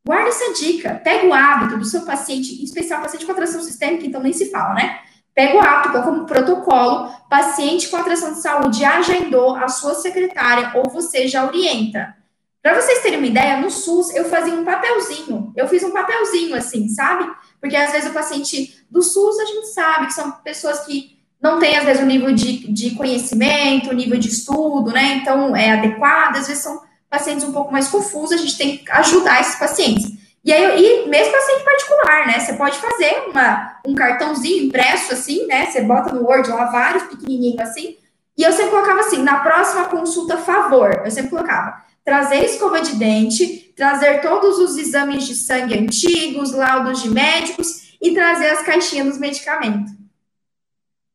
[0.05, 0.95] Guarda essa dica.
[0.95, 4.49] Pega o hábito do seu paciente, em especial paciente com atração sistêmica, então nem se
[4.49, 4.99] fala, né?
[5.35, 10.89] Pega o hábito como protocolo, paciente com atração de saúde agendou, a sua secretária ou
[10.89, 12.15] você já orienta.
[12.61, 16.55] Para vocês terem uma ideia, no SUS eu fazia um papelzinho, eu fiz um papelzinho
[16.55, 17.25] assim, sabe?
[17.61, 21.59] Porque às vezes o paciente do SUS a gente sabe que são pessoas que não
[21.59, 25.15] têm, às vezes, o nível de, de conhecimento, o nível de estudo, né?
[25.21, 28.91] Então é adequado, às vezes são pacientes um pouco mais confusos, a gente tem que
[28.91, 30.19] ajudar esses pacientes.
[30.43, 32.39] E aí, e mesmo paciente particular, né?
[32.39, 35.65] Você pode fazer uma, um cartãozinho impresso assim, né?
[35.65, 37.97] Você bota no Word lá vários pequenininhos assim.
[38.37, 41.01] E eu sempre colocava assim, na próxima consulta, favor.
[41.03, 47.03] Eu sempre colocava trazer escova de dente, trazer todos os exames de sangue antigos, laudos
[47.03, 49.98] de médicos e trazer as caixinhas dos medicamentos.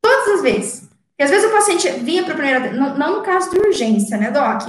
[0.05, 0.81] Todas as vezes.
[0.81, 2.73] Porque às vezes o paciente vinha para a primeira.
[2.73, 4.69] Não, não no caso de urgência, né, Doc?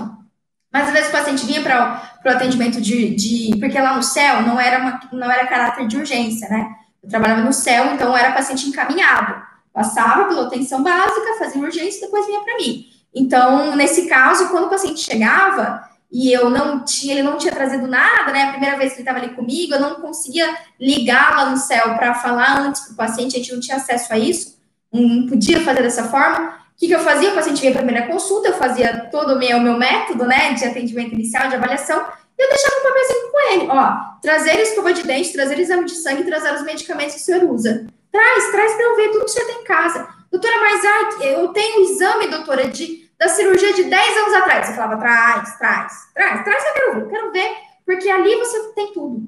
[0.71, 4.43] Mas às vezes o paciente vinha para o atendimento de, de, Porque lá no céu
[4.43, 6.69] não era, uma, não era caráter de urgência, né?
[7.03, 9.43] Eu trabalhava no céu, então era paciente encaminhado.
[9.73, 12.85] Passava pela atenção básica, fazia urgência e depois vinha para mim.
[13.13, 17.87] Então, nesse caso, quando o paciente chegava e eu não tinha, ele não tinha trazido
[17.87, 18.43] nada, né?
[18.43, 21.95] A primeira vez que ele estava ali comigo, eu não conseguia ligar lá no céu
[21.95, 24.54] para falar antes para o paciente, a gente não tinha acesso a isso,
[25.01, 26.65] não podia fazer dessa forma.
[26.75, 27.31] O que, que eu fazia?
[27.31, 30.53] O paciente vinha para a primeira consulta, eu fazia todo o meu, meu método, né,
[30.53, 32.05] de atendimento inicial, de avaliação,
[32.37, 35.95] e eu deixava um papelzinho com ele, ó, trazer escova de dente, trazer exame de
[35.95, 37.87] sangue, trazer os medicamentos que o senhor usa.
[38.11, 40.07] Traz, traz para eu ver tudo que o senhor tem em casa.
[40.29, 44.67] Doutora, mas ah, eu tenho exame, doutora, de, da cirurgia de 10 anos atrás.
[44.67, 47.55] Você falava, traz, traz, traz, traz, eu quero ver, eu quero ver,
[47.85, 49.25] porque ali você tem tudo.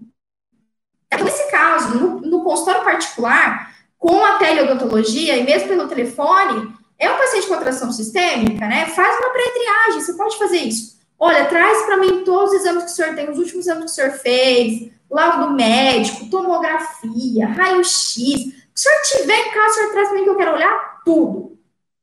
[1.24, 7.18] Nesse caso, no, no consultório particular, com a teleodontologia e mesmo pelo telefone, é um
[7.18, 8.86] paciente com atração sistêmica, né?
[8.88, 10.98] Faz uma pré-triagem, você pode fazer isso.
[11.20, 13.92] Olha, traz para mim todos os exames que o senhor tem, os últimos exames que
[13.92, 18.14] o senhor fez, laudo médico, tomografia, raio-x.
[18.16, 21.58] O senhor tiver em casa, o senhor traz para mim que eu quero olhar tudo.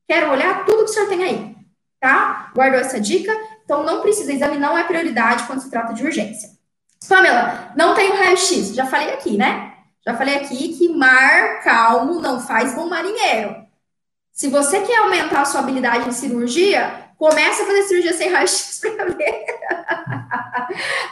[0.09, 1.57] Quero olhar tudo que o senhor tem aí,
[2.01, 2.51] tá?
[2.55, 3.33] Guardou essa dica?
[3.65, 6.51] Então, não precisa, exame não é prioridade quando se trata de urgência.
[7.09, 8.75] Pamela, não tenho raio-x.
[8.75, 9.74] Já falei aqui, né?
[10.07, 13.65] Já falei aqui que mar calmo não faz bom marinheiro.
[14.33, 18.81] Se você quer aumentar a sua habilidade em cirurgia, comece a fazer cirurgia sem raio-x
[18.97, 19.45] para ver.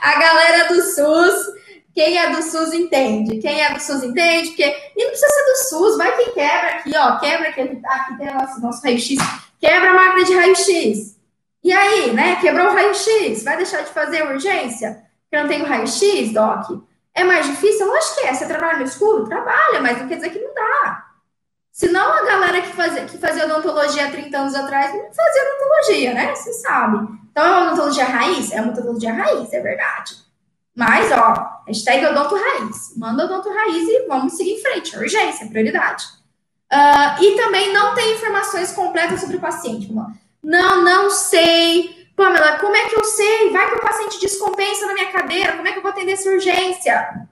[0.02, 1.54] a galera do SUS,
[1.94, 3.38] quem é do SUS entende.
[3.38, 4.64] Quem é do SUS entende, porque.
[4.64, 7.18] E não precisa ser do SUS, vai quem quebra aqui, ó.
[7.18, 9.16] Quebra aqui, aqui tem nosso, nosso raio-x.
[9.60, 11.16] Quebra a máquina de raio-x.
[11.64, 12.36] E aí, né?
[12.40, 13.44] Quebrou o raio-x.
[13.44, 15.04] Vai deixar de fazer urgência?
[15.22, 16.82] Porque não tem o raio-x, Doc?
[17.14, 17.86] É mais difícil?
[17.86, 18.34] Eu acho que é.
[18.34, 19.24] Você trabalha no escuro?
[19.24, 21.06] Trabalha, mas não quer dizer que não dá.
[21.70, 26.14] Senão a galera que fazia, que fazia odontologia há 30 anos atrás não fazia odontologia,
[26.14, 26.34] né?
[26.34, 27.08] Você sabe.
[27.30, 28.52] Então é uma odontologia raiz?
[28.52, 30.16] É uma odontologia raiz, é verdade.
[30.74, 32.96] Mas, ó, hashtag odonto raiz.
[32.96, 34.96] Manda odonto raiz e vamos seguir em frente.
[34.96, 36.04] Urgência, prioridade.
[36.72, 39.92] Uh, e também não tem informações completas sobre o paciente.
[40.42, 42.01] Não, não sei.
[42.24, 43.50] Pamela, como é que eu sei?
[43.50, 45.56] Vai que o paciente descompensa na minha cadeira.
[45.56, 47.26] Como é que eu vou atender essa urgência?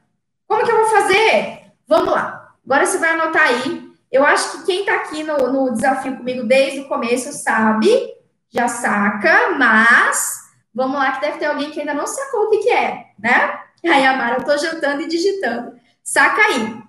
[0.46, 1.72] Como que eu vou fazer?
[1.86, 2.54] Vamos lá.
[2.64, 6.42] Agora você vai anotar aí eu acho que quem está aqui no, no desafio comigo
[6.42, 8.12] desde o começo sabe,
[8.50, 12.58] já saca, mas vamos lá que deve ter alguém que ainda não sacou o que,
[12.58, 13.60] que é, né?
[13.84, 15.78] Aí, Amara, eu estou jantando e digitando.
[16.02, 16.82] Saca aí.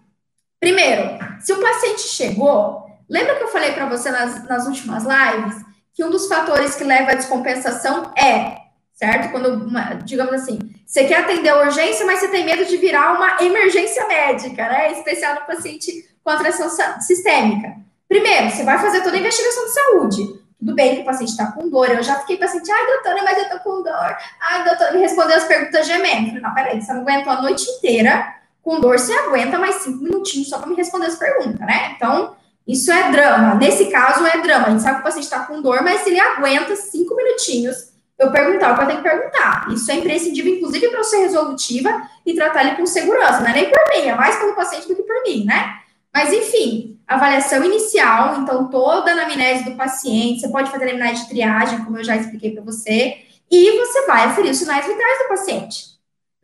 [0.59, 5.63] Primeiro, se o paciente chegou, lembra que eu falei para você nas, nas últimas lives
[6.01, 8.59] que um dos fatores que leva à descompensação é
[8.91, 9.31] certo?
[9.31, 13.13] Quando, uma, digamos assim, você quer atender a urgência, mas você tem medo de virar
[13.13, 14.91] uma emergência médica, né?
[14.91, 17.75] Especial no paciente com atração sistêmica.
[18.07, 20.41] Primeiro, você vai fazer toda a investigação de saúde.
[20.59, 21.89] Tudo bem que o paciente está com dor.
[21.89, 24.17] Eu já fiquei paciente, ai, doutora, mas eu tô com dor.
[24.41, 26.27] Ai, doutora, me respondeu as perguntas gemendo.
[26.27, 30.03] Falei, não, peraí, você não aguentou a noite inteira com dor, você aguenta mais cinco
[30.03, 31.93] minutinhos só para me responder as perguntas, né?
[31.95, 32.35] Então,
[32.67, 33.55] isso é drama.
[33.55, 34.67] Nesse caso, é drama.
[34.67, 37.91] A gente sabe que o paciente está com dor, mas se ele aguenta cinco minutinhos
[38.21, 39.67] eu perguntar o que eu tenho que perguntar.
[39.71, 41.89] Isso é imprescindível, inclusive, para eu ser resolutiva
[42.23, 43.41] e tratar ele com segurança.
[43.41, 45.79] Não é nem por mim, é mais pelo paciente do que por mim, né?
[46.13, 51.29] Mas, enfim, avaliação inicial, então, toda a anamnese do paciente, você pode fazer anamnese de
[51.29, 53.17] triagem, como eu já expliquei para você,
[53.49, 55.91] e você vai aferir os sinais vitais do paciente.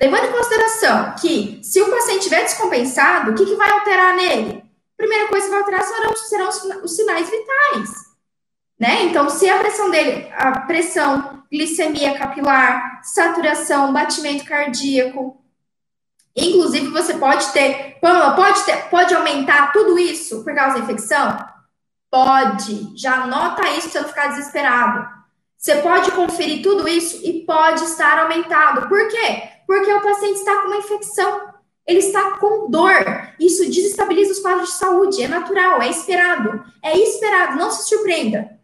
[0.02, 4.64] Levando em consideração que, se o paciente estiver descompensado, o que, que vai alterar nele?
[4.98, 6.50] Primeira coisa que vai alterar serão, serão
[6.84, 8.08] os sinais vitais.
[8.80, 9.04] Né?
[9.04, 15.40] Então, se a pressão dele, a pressão, glicemia capilar, saturação, batimento cardíaco,
[16.36, 21.48] inclusive você pode ter, pode ter, pode aumentar tudo isso por causa da infecção?
[22.10, 22.98] Pode.
[23.00, 25.18] Já anota isso para não ficar desesperado.
[25.58, 28.88] Você pode conferir tudo isso e pode estar aumentado.
[28.88, 29.44] Por quê?
[29.66, 31.57] Porque o paciente está com uma infecção
[31.88, 33.32] ele está com dor.
[33.40, 35.24] Isso desestabiliza os quadros de saúde.
[35.24, 36.64] É natural, é esperado.
[36.84, 38.60] É esperado, não se surpreenda.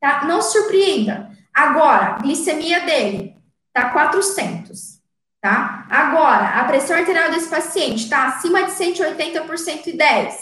[0.00, 0.24] Tá?
[0.24, 1.30] Não se surpreenda.
[1.54, 3.36] Agora, glicemia dele
[3.72, 5.00] tá 400,
[5.40, 5.86] tá?
[5.88, 10.36] Agora, a pressão arterial desse paciente está acima de 180 por 110.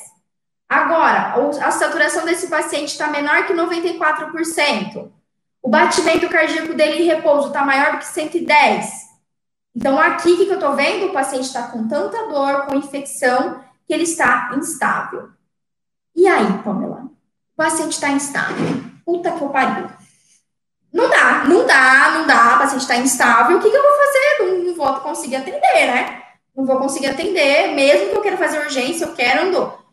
[0.68, 5.10] Agora, a saturação desse paciente está menor que 94%.
[5.62, 9.05] O batimento cardíaco dele em repouso está maior do que 110.
[9.76, 11.06] Então, aqui, o que eu estou vendo?
[11.06, 15.28] O paciente está com tanta dor, com infecção, que ele está instável.
[16.14, 17.02] E aí, Pamela?
[17.02, 18.82] O paciente está instável.
[19.04, 19.86] Puta que eu pariu.
[20.90, 22.54] Não dá, não dá, não dá.
[22.54, 23.58] O paciente está instável.
[23.58, 24.38] O que, que eu vou fazer?
[24.40, 26.22] Não, não, vou conseguir atender, né?
[26.56, 27.74] Não vou conseguir atender.
[27.74, 29.85] Mesmo que eu queira fazer urgência, eu quero andou.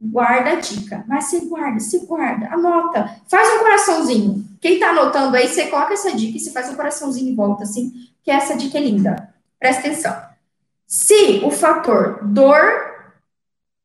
[0.00, 1.04] Guarda a dica.
[1.06, 2.46] Mas se guarda, se guarda.
[2.52, 3.16] Anota.
[3.28, 4.44] Faz um coraçãozinho.
[4.60, 7.64] Quem está anotando aí, você coloca essa dica e você faz um coraçãozinho em volta,
[7.64, 7.92] assim
[8.22, 9.34] que essa dica é linda.
[9.58, 10.16] Presta atenção.
[10.86, 12.62] Se o fator dor,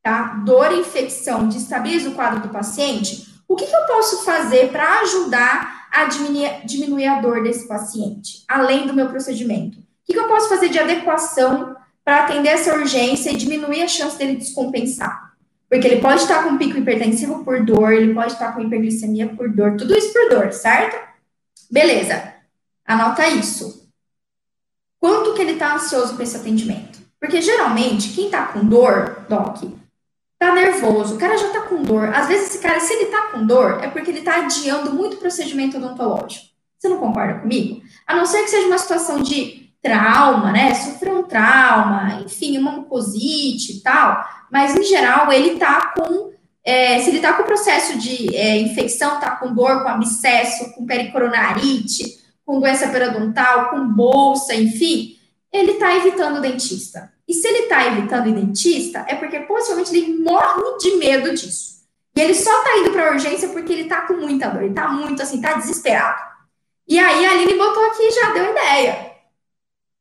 [0.02, 0.42] tá?
[0.46, 5.02] Dor e infecção destabiliza o quadro do paciente, o que, que eu posso fazer para
[5.02, 9.80] ajudar a diminuir, diminuir a dor desse paciente, além do meu procedimento?
[9.80, 13.88] O que, que eu posso fazer de adequação para atender essa urgência e diminuir a
[13.88, 15.35] chance dele descompensar?
[15.70, 19.50] Porque ele pode estar com pico hipertensivo por dor, ele pode estar com hiperglicemia por
[19.50, 20.96] dor, tudo isso por dor, certo?
[21.72, 22.34] Beleza.
[22.86, 23.90] Anota isso.
[25.00, 27.00] Quanto que ele está ansioso para esse atendimento?
[27.20, 29.64] Porque geralmente, quem está com dor, Doc,
[30.38, 32.10] tá nervoso, o cara já tá com dor.
[32.14, 35.18] Às vezes, esse cara, se ele tá com dor, é porque ele tá adiando muito
[35.18, 36.46] procedimento odontológico.
[36.78, 37.82] Você não concorda comigo?
[38.06, 40.74] A não ser que seja uma situação de trauma, né?
[40.74, 44.24] Sofreu um trauma, enfim, uma mucosite e tal.
[44.52, 46.34] Mas, em geral, ele tá com.
[46.64, 50.86] É, se ele tá com processo de é, infecção, tá com dor, com abscesso, com
[50.86, 55.16] pericoronarite, com doença periodontal, com bolsa, enfim,
[55.52, 57.14] ele está evitando o dentista.
[57.28, 61.76] E se ele está evitando o dentista, é porque possivelmente ele morre de medo disso.
[62.16, 64.88] E ele só está indo para urgência porque ele está com muita dor, ele está
[64.88, 66.22] muito assim, está desesperado.
[66.88, 69.12] E aí a Aline botou aqui e já deu ideia.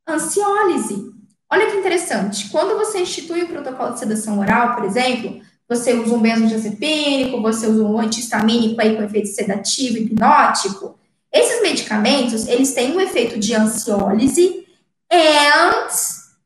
[0.06, 1.13] Ansiólise.
[1.54, 2.48] Olha que interessante.
[2.48, 7.68] Quando você institui o protocolo de sedação oral, por exemplo, você usa um benzodiazepínico, você
[7.68, 10.98] usa um antihistamínico aí com efeito sedativo, hipnótico,
[11.32, 14.66] esses medicamentos, eles têm um efeito de ansiólise
[15.08, 15.86] and,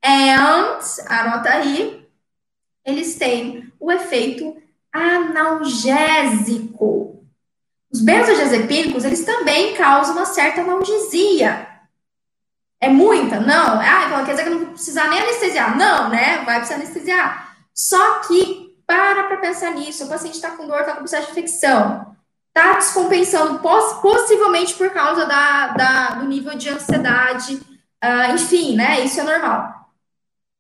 [0.05, 2.07] and, anota aí,
[2.85, 4.59] eles têm o efeito
[4.93, 6.05] analgésico.
[7.91, 11.67] Os benzodiazepínicos, eles também causam uma certa analgesia.
[12.81, 13.41] É muita?
[13.41, 13.81] Não.
[13.81, 15.77] Ah, então quer dizer que não vou precisar nem anestesiar.
[15.77, 16.45] Não, né?
[16.45, 17.57] Vai precisar anestesiar.
[17.75, 21.33] Só que, para para pensar nisso, o paciente está com dor, está com processo de
[21.33, 22.17] infecção
[22.59, 29.01] está descompensando, poss possivelmente por causa da, da, do nível de ansiedade, uh, enfim, né?
[29.01, 29.75] Isso é normal.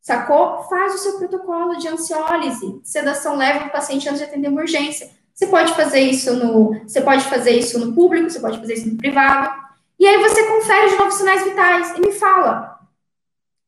[0.00, 0.62] Sacou?
[0.64, 5.10] Faz o seu protocolo de ansiólise, sedação leve no paciente antes de atender uma urgência.
[5.34, 8.88] Você pode fazer isso no, você pode fazer isso no público, você pode fazer isso
[8.88, 9.67] no privado.
[9.98, 12.78] E aí você confere os novos sinais vitais e me fala.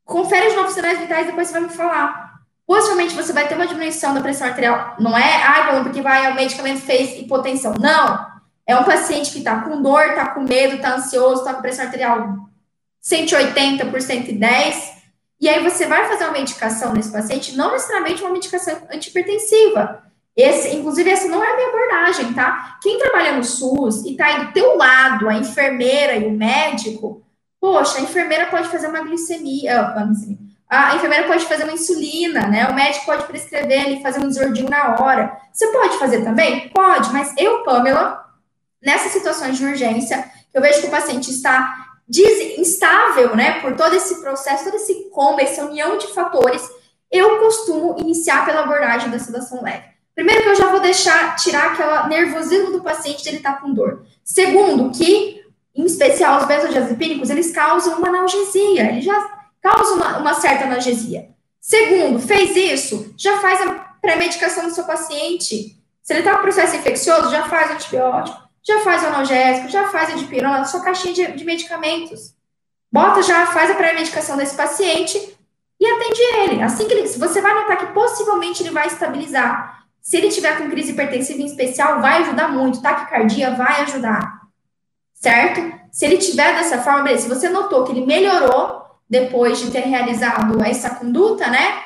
[0.04, 2.40] Confere os novos sinais vitais e depois você vai me falar.
[2.66, 4.94] Possivelmente você vai ter uma diminuição da pressão arterial.
[5.00, 7.74] Não é, ai, porque vai, o medicamento fez hipotensão.
[7.80, 8.30] Não.
[8.64, 11.86] É um paciente que está com dor, está com medo, está ansioso, está com pressão
[11.86, 12.48] arterial
[13.00, 15.00] 180 por 110.
[15.40, 20.04] E aí você vai fazer uma medicação nesse paciente, não necessariamente uma medicação antipertensiva.
[20.36, 22.78] Esse, inclusive, essa não é a minha abordagem, tá?
[22.82, 27.24] Quem trabalha no SUS e está aí do teu lado, a enfermeira e o médico,
[27.60, 29.94] Poxa, a enfermeira pode fazer uma glicemia,
[30.66, 32.66] a enfermeira pode fazer uma insulina, né?
[32.68, 35.36] O médico pode prescrever ali, fazer um desordinho na hora.
[35.52, 36.70] Você pode fazer também?
[36.70, 38.24] Pode, mas eu, Pamela,
[38.82, 40.24] nessas situações de urgência,
[40.54, 41.90] eu vejo que o paciente está
[42.56, 46.68] instável, né, por todo esse processo, todo esse combo, essa união de fatores,
[47.10, 49.89] eu costumo iniciar pela abordagem da sedação leve.
[50.20, 53.60] Primeiro que eu já vou deixar, tirar aquela nervosismo do paciente de ele estar tá
[53.62, 54.04] com dor.
[54.22, 55.42] Segundo, que,
[55.74, 61.30] em especial, os benzodiazepínicos, eles causam uma analgesia, eles já causam uma, uma certa analgesia.
[61.58, 65.80] Segundo, fez isso, já faz a pré-medicação do seu paciente.
[66.02, 70.10] Se ele está com processo infeccioso, já faz antibiótico já faz o analgésico, já faz
[70.10, 72.34] a dipirona, sua caixinha de, de medicamentos.
[72.92, 75.16] Bota já, faz a pré-medicação desse paciente
[75.80, 76.62] e atende ele.
[76.62, 79.79] Assim que ele, você vai notar que possivelmente ele vai estabilizar.
[80.03, 82.82] Se ele tiver com crise hipertensiva em especial, vai ajudar muito.
[82.82, 84.40] Taquicardia vai ajudar.
[85.12, 85.78] Certo?
[85.92, 87.22] Se ele tiver dessa forma, beleza.
[87.22, 91.82] Se você notou que ele melhorou depois de ter realizado essa conduta, né?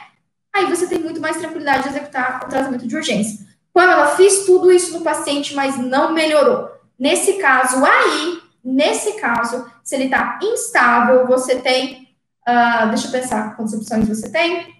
[0.54, 3.44] Aí você tem muito mais tranquilidade de executar o tratamento de urgência.
[3.72, 6.70] Quando ela fiz tudo isso no paciente, mas não melhorou.
[6.96, 12.08] Nesse caso aí, nesse caso, se ele está instável, você tem.
[12.46, 14.73] Uh, deixa eu pensar quantas opções você tem.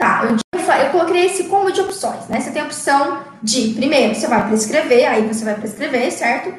[0.00, 2.40] Tá, eu, eu coloquei esse combo de opções, né?
[2.40, 6.54] Você tem a opção de, primeiro, você vai prescrever, aí você vai prescrever, certo?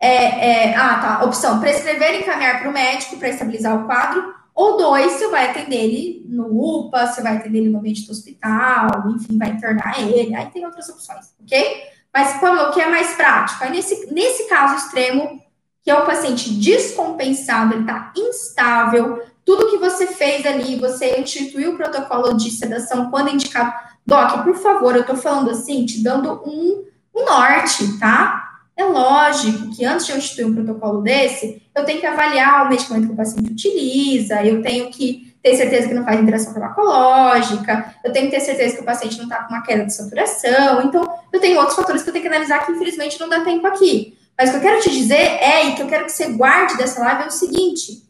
[0.00, 1.24] É, é, ah, tá.
[1.26, 4.32] Opção: prescrever e encaminhar para o médico para estabilizar o quadro.
[4.54, 8.12] Ou dois, você vai atender ele no UPA, você vai atender ele no ambiente do
[8.12, 10.34] hospital, enfim, vai internar ele.
[10.34, 11.82] Aí tem outras opções, ok?
[12.10, 13.64] Mas como o que é mais prático?
[13.64, 15.42] Aí nesse, nesse caso extremo,
[15.84, 21.72] que é o paciente descompensado, ele está instável, tudo que você fez ali, você instituiu
[21.72, 23.72] o protocolo de sedação quando indicado.
[24.04, 26.84] Doc, por favor, eu tô falando assim, te dando um,
[27.16, 28.58] um norte, tá?
[28.76, 32.68] É lógico que antes de eu instituir um protocolo desse, eu tenho que avaliar o
[32.68, 37.94] medicamento que o paciente utiliza, eu tenho que ter certeza que não faz interação farmacológica,
[38.04, 40.82] eu tenho que ter certeza que o paciente não está com uma queda de saturação.
[40.82, 43.66] Então, eu tenho outros fatores que eu tenho que analisar que, infelizmente, não dá tempo
[43.66, 44.14] aqui.
[44.36, 46.76] Mas o que eu quero te dizer é, e que eu quero que você guarde
[46.76, 48.07] dessa live, é o seguinte: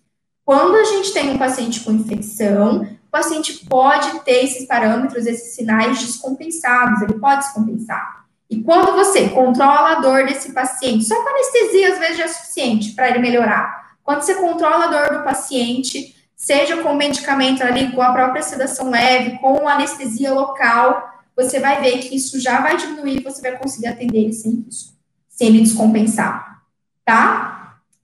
[0.49, 5.55] quando a gente tem um paciente com infecção, o paciente pode ter esses parâmetros, esses
[5.55, 8.24] sinais descompensados, ele pode descompensar.
[8.49, 12.28] E quando você controla a dor desse paciente, só com anestesia às vezes já é
[12.28, 13.92] suficiente para ele melhorar.
[14.03, 18.88] Quando você controla a dor do paciente, seja com medicamento ali, com a própria sedação
[18.88, 23.88] leve, com anestesia local, você vai ver que isso já vai diminuir, você vai conseguir
[23.88, 24.94] atender ele sem risco,
[25.28, 26.62] sem ele descompensar,
[27.05, 27.58] tá?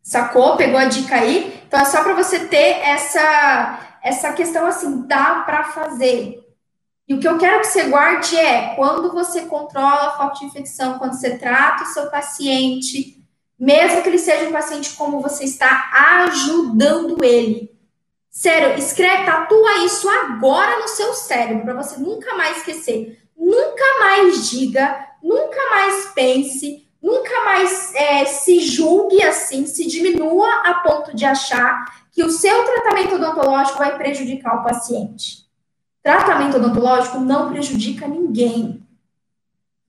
[0.05, 0.59] Sacou?
[0.59, 1.63] Pegou a dica aí?
[1.67, 6.47] Então é só para você ter essa essa questão assim, dá para fazer.
[7.09, 10.45] E o que eu quero que você guarde é quando você controla a foco de
[10.45, 13.25] infecção, quando você trata o seu paciente,
[13.59, 15.91] mesmo que ele seja um paciente como você está
[16.27, 17.75] ajudando ele.
[18.31, 23.23] Sério, escreve, tatua isso agora no seu cérebro, para você nunca mais esquecer.
[23.35, 30.77] Nunca mais diga, nunca mais pense, nunca mais é, se julgue assim, se diminua a
[30.77, 35.45] ponto de achar que o seu tratamento odontológico vai prejudicar o paciente.
[36.03, 38.83] Tratamento odontológico não prejudica ninguém.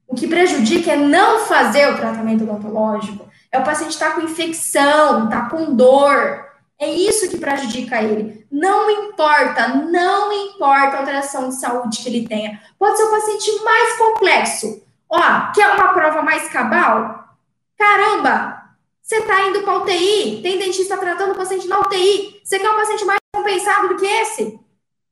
[0.05, 3.29] O que prejudica é não fazer o tratamento odontológico.
[3.49, 6.45] É o paciente estar tá com infecção, tá com dor.
[6.77, 8.45] É isso que prejudica ele.
[8.51, 12.59] Não importa, não importa a alteração de saúde que ele tenha.
[12.77, 14.84] Pode ser o paciente mais complexo.
[15.09, 17.29] Ó, quer uma prova mais cabal?
[17.77, 18.63] Caramba,
[19.01, 22.41] você está indo para UTI, tem dentista tratando o paciente na UTI.
[22.43, 24.59] Você quer um paciente mais compensado do que esse?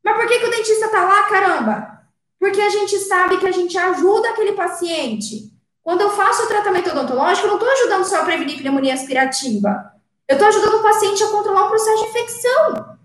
[0.03, 2.01] Mas por que, que o dentista está lá, caramba?
[2.39, 5.51] Porque a gente sabe que a gente ajuda aquele paciente.
[5.81, 9.93] Quando eu faço o tratamento odontológico, eu não estou ajudando só a prevenir pneumonia aspirativa.
[10.27, 12.97] Eu estou ajudando o paciente a controlar o processo de infecção.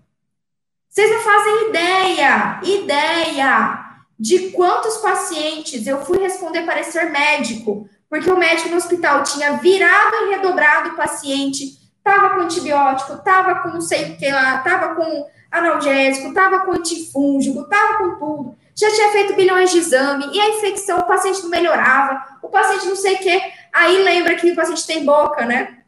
[0.89, 3.88] Vocês não fazem ideia, ideia
[4.19, 10.15] de quantos pacientes eu fui responder parecer médico, porque o médico no hospital tinha virado
[10.23, 14.95] e redobrado o paciente, estava com antibiótico, estava com não sei o que lá, estava
[14.95, 20.39] com analgésico, estava com antifúngico, estava com tudo, já tinha feito bilhões de exame, e
[20.39, 23.41] a infecção, o paciente não melhorava, o paciente não sei o quê.
[23.73, 25.79] Aí lembra que o paciente tem boca, né?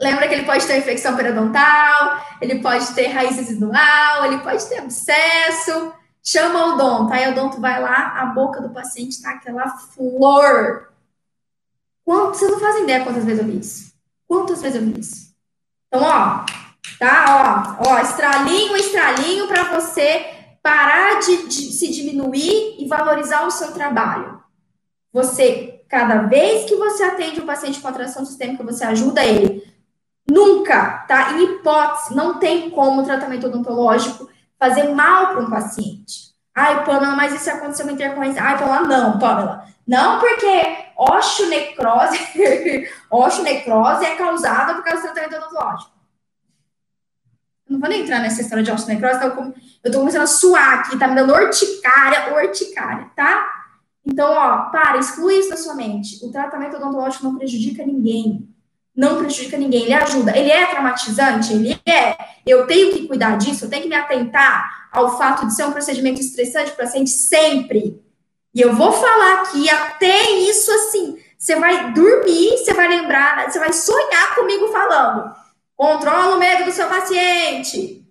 [0.00, 4.78] Lembra que ele pode ter infecção periodontal, ele pode ter raiz residual, ele pode ter
[4.78, 5.92] abscesso.
[6.22, 10.92] Chama o odonto, aí o odonto vai lá, a boca do paciente está aquela flor.
[12.04, 13.92] Quanto, vocês não fazem ideia quantas vezes eu vi isso.
[14.26, 15.34] Quantas vezes eu vi isso.
[15.88, 16.44] Então, ó,
[17.00, 17.78] Tá?
[17.80, 20.26] Ó, ó, estralinho, estralinho para você
[20.62, 24.38] parar de, de se diminuir e valorizar o seu trabalho.
[25.10, 29.66] Você, cada vez que você atende um paciente com atração sistêmica, você ajuda ele.
[30.30, 31.32] Nunca, tá?
[31.32, 34.28] Em hipótese, não tem como o tratamento odontológico
[34.60, 36.30] fazer mal para um paciente.
[36.54, 38.42] Ai, Pamela, mas isso aconteceu uma intercorrência?
[38.42, 39.64] Ai, Pamela, não, Pamela.
[39.86, 42.18] Não, porque osteonecrose,
[43.10, 45.90] osteonecrose é causada por causa do tratamento odontológico.
[47.68, 50.98] Não vou nem entrar nessa história de osteonecrose, então eu tô começando a suar aqui,
[50.98, 53.48] tá me dando urticária, urticária, tá?
[54.04, 56.24] Então, ó, para, exclui isso da sua mente.
[56.24, 58.48] O tratamento odontológico não prejudica ninguém.
[58.96, 60.36] Não prejudica ninguém, ele ajuda.
[60.36, 61.52] Ele é traumatizante?
[61.52, 62.16] Ele é.
[62.46, 65.72] Eu tenho que cuidar disso, eu tenho que me atentar ao fato de ser um
[65.72, 68.02] procedimento estressante para o paciente sempre.
[68.52, 71.18] E eu vou falar aqui até isso assim.
[71.38, 75.34] Você vai dormir, você vai lembrar, você vai sonhar comigo falando.
[75.76, 78.04] Controla o medo do seu paciente.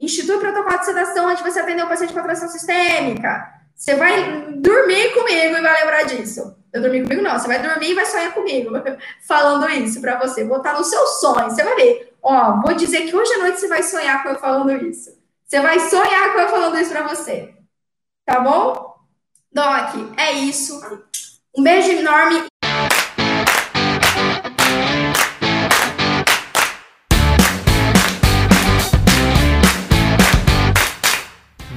[0.00, 3.59] Institui protocolo de sedação antes de você atender o paciente com atração sistêmica.
[3.80, 6.54] Você vai dormir comigo e vai lembrar disso.
[6.70, 7.38] Eu dormir comigo, não.
[7.38, 8.70] Você vai dormir e vai sonhar comigo,
[9.26, 10.44] falando isso para você.
[10.44, 11.48] Vou estar no seu sonho.
[11.48, 12.14] Você vai ver.
[12.22, 15.18] Ó, vou dizer que hoje à noite você vai sonhar com eu falando isso.
[15.46, 17.54] Você vai sonhar com eu falando isso para você.
[18.26, 18.96] Tá bom?
[19.50, 20.78] Doc, é isso.
[21.56, 22.49] Um beijo enorme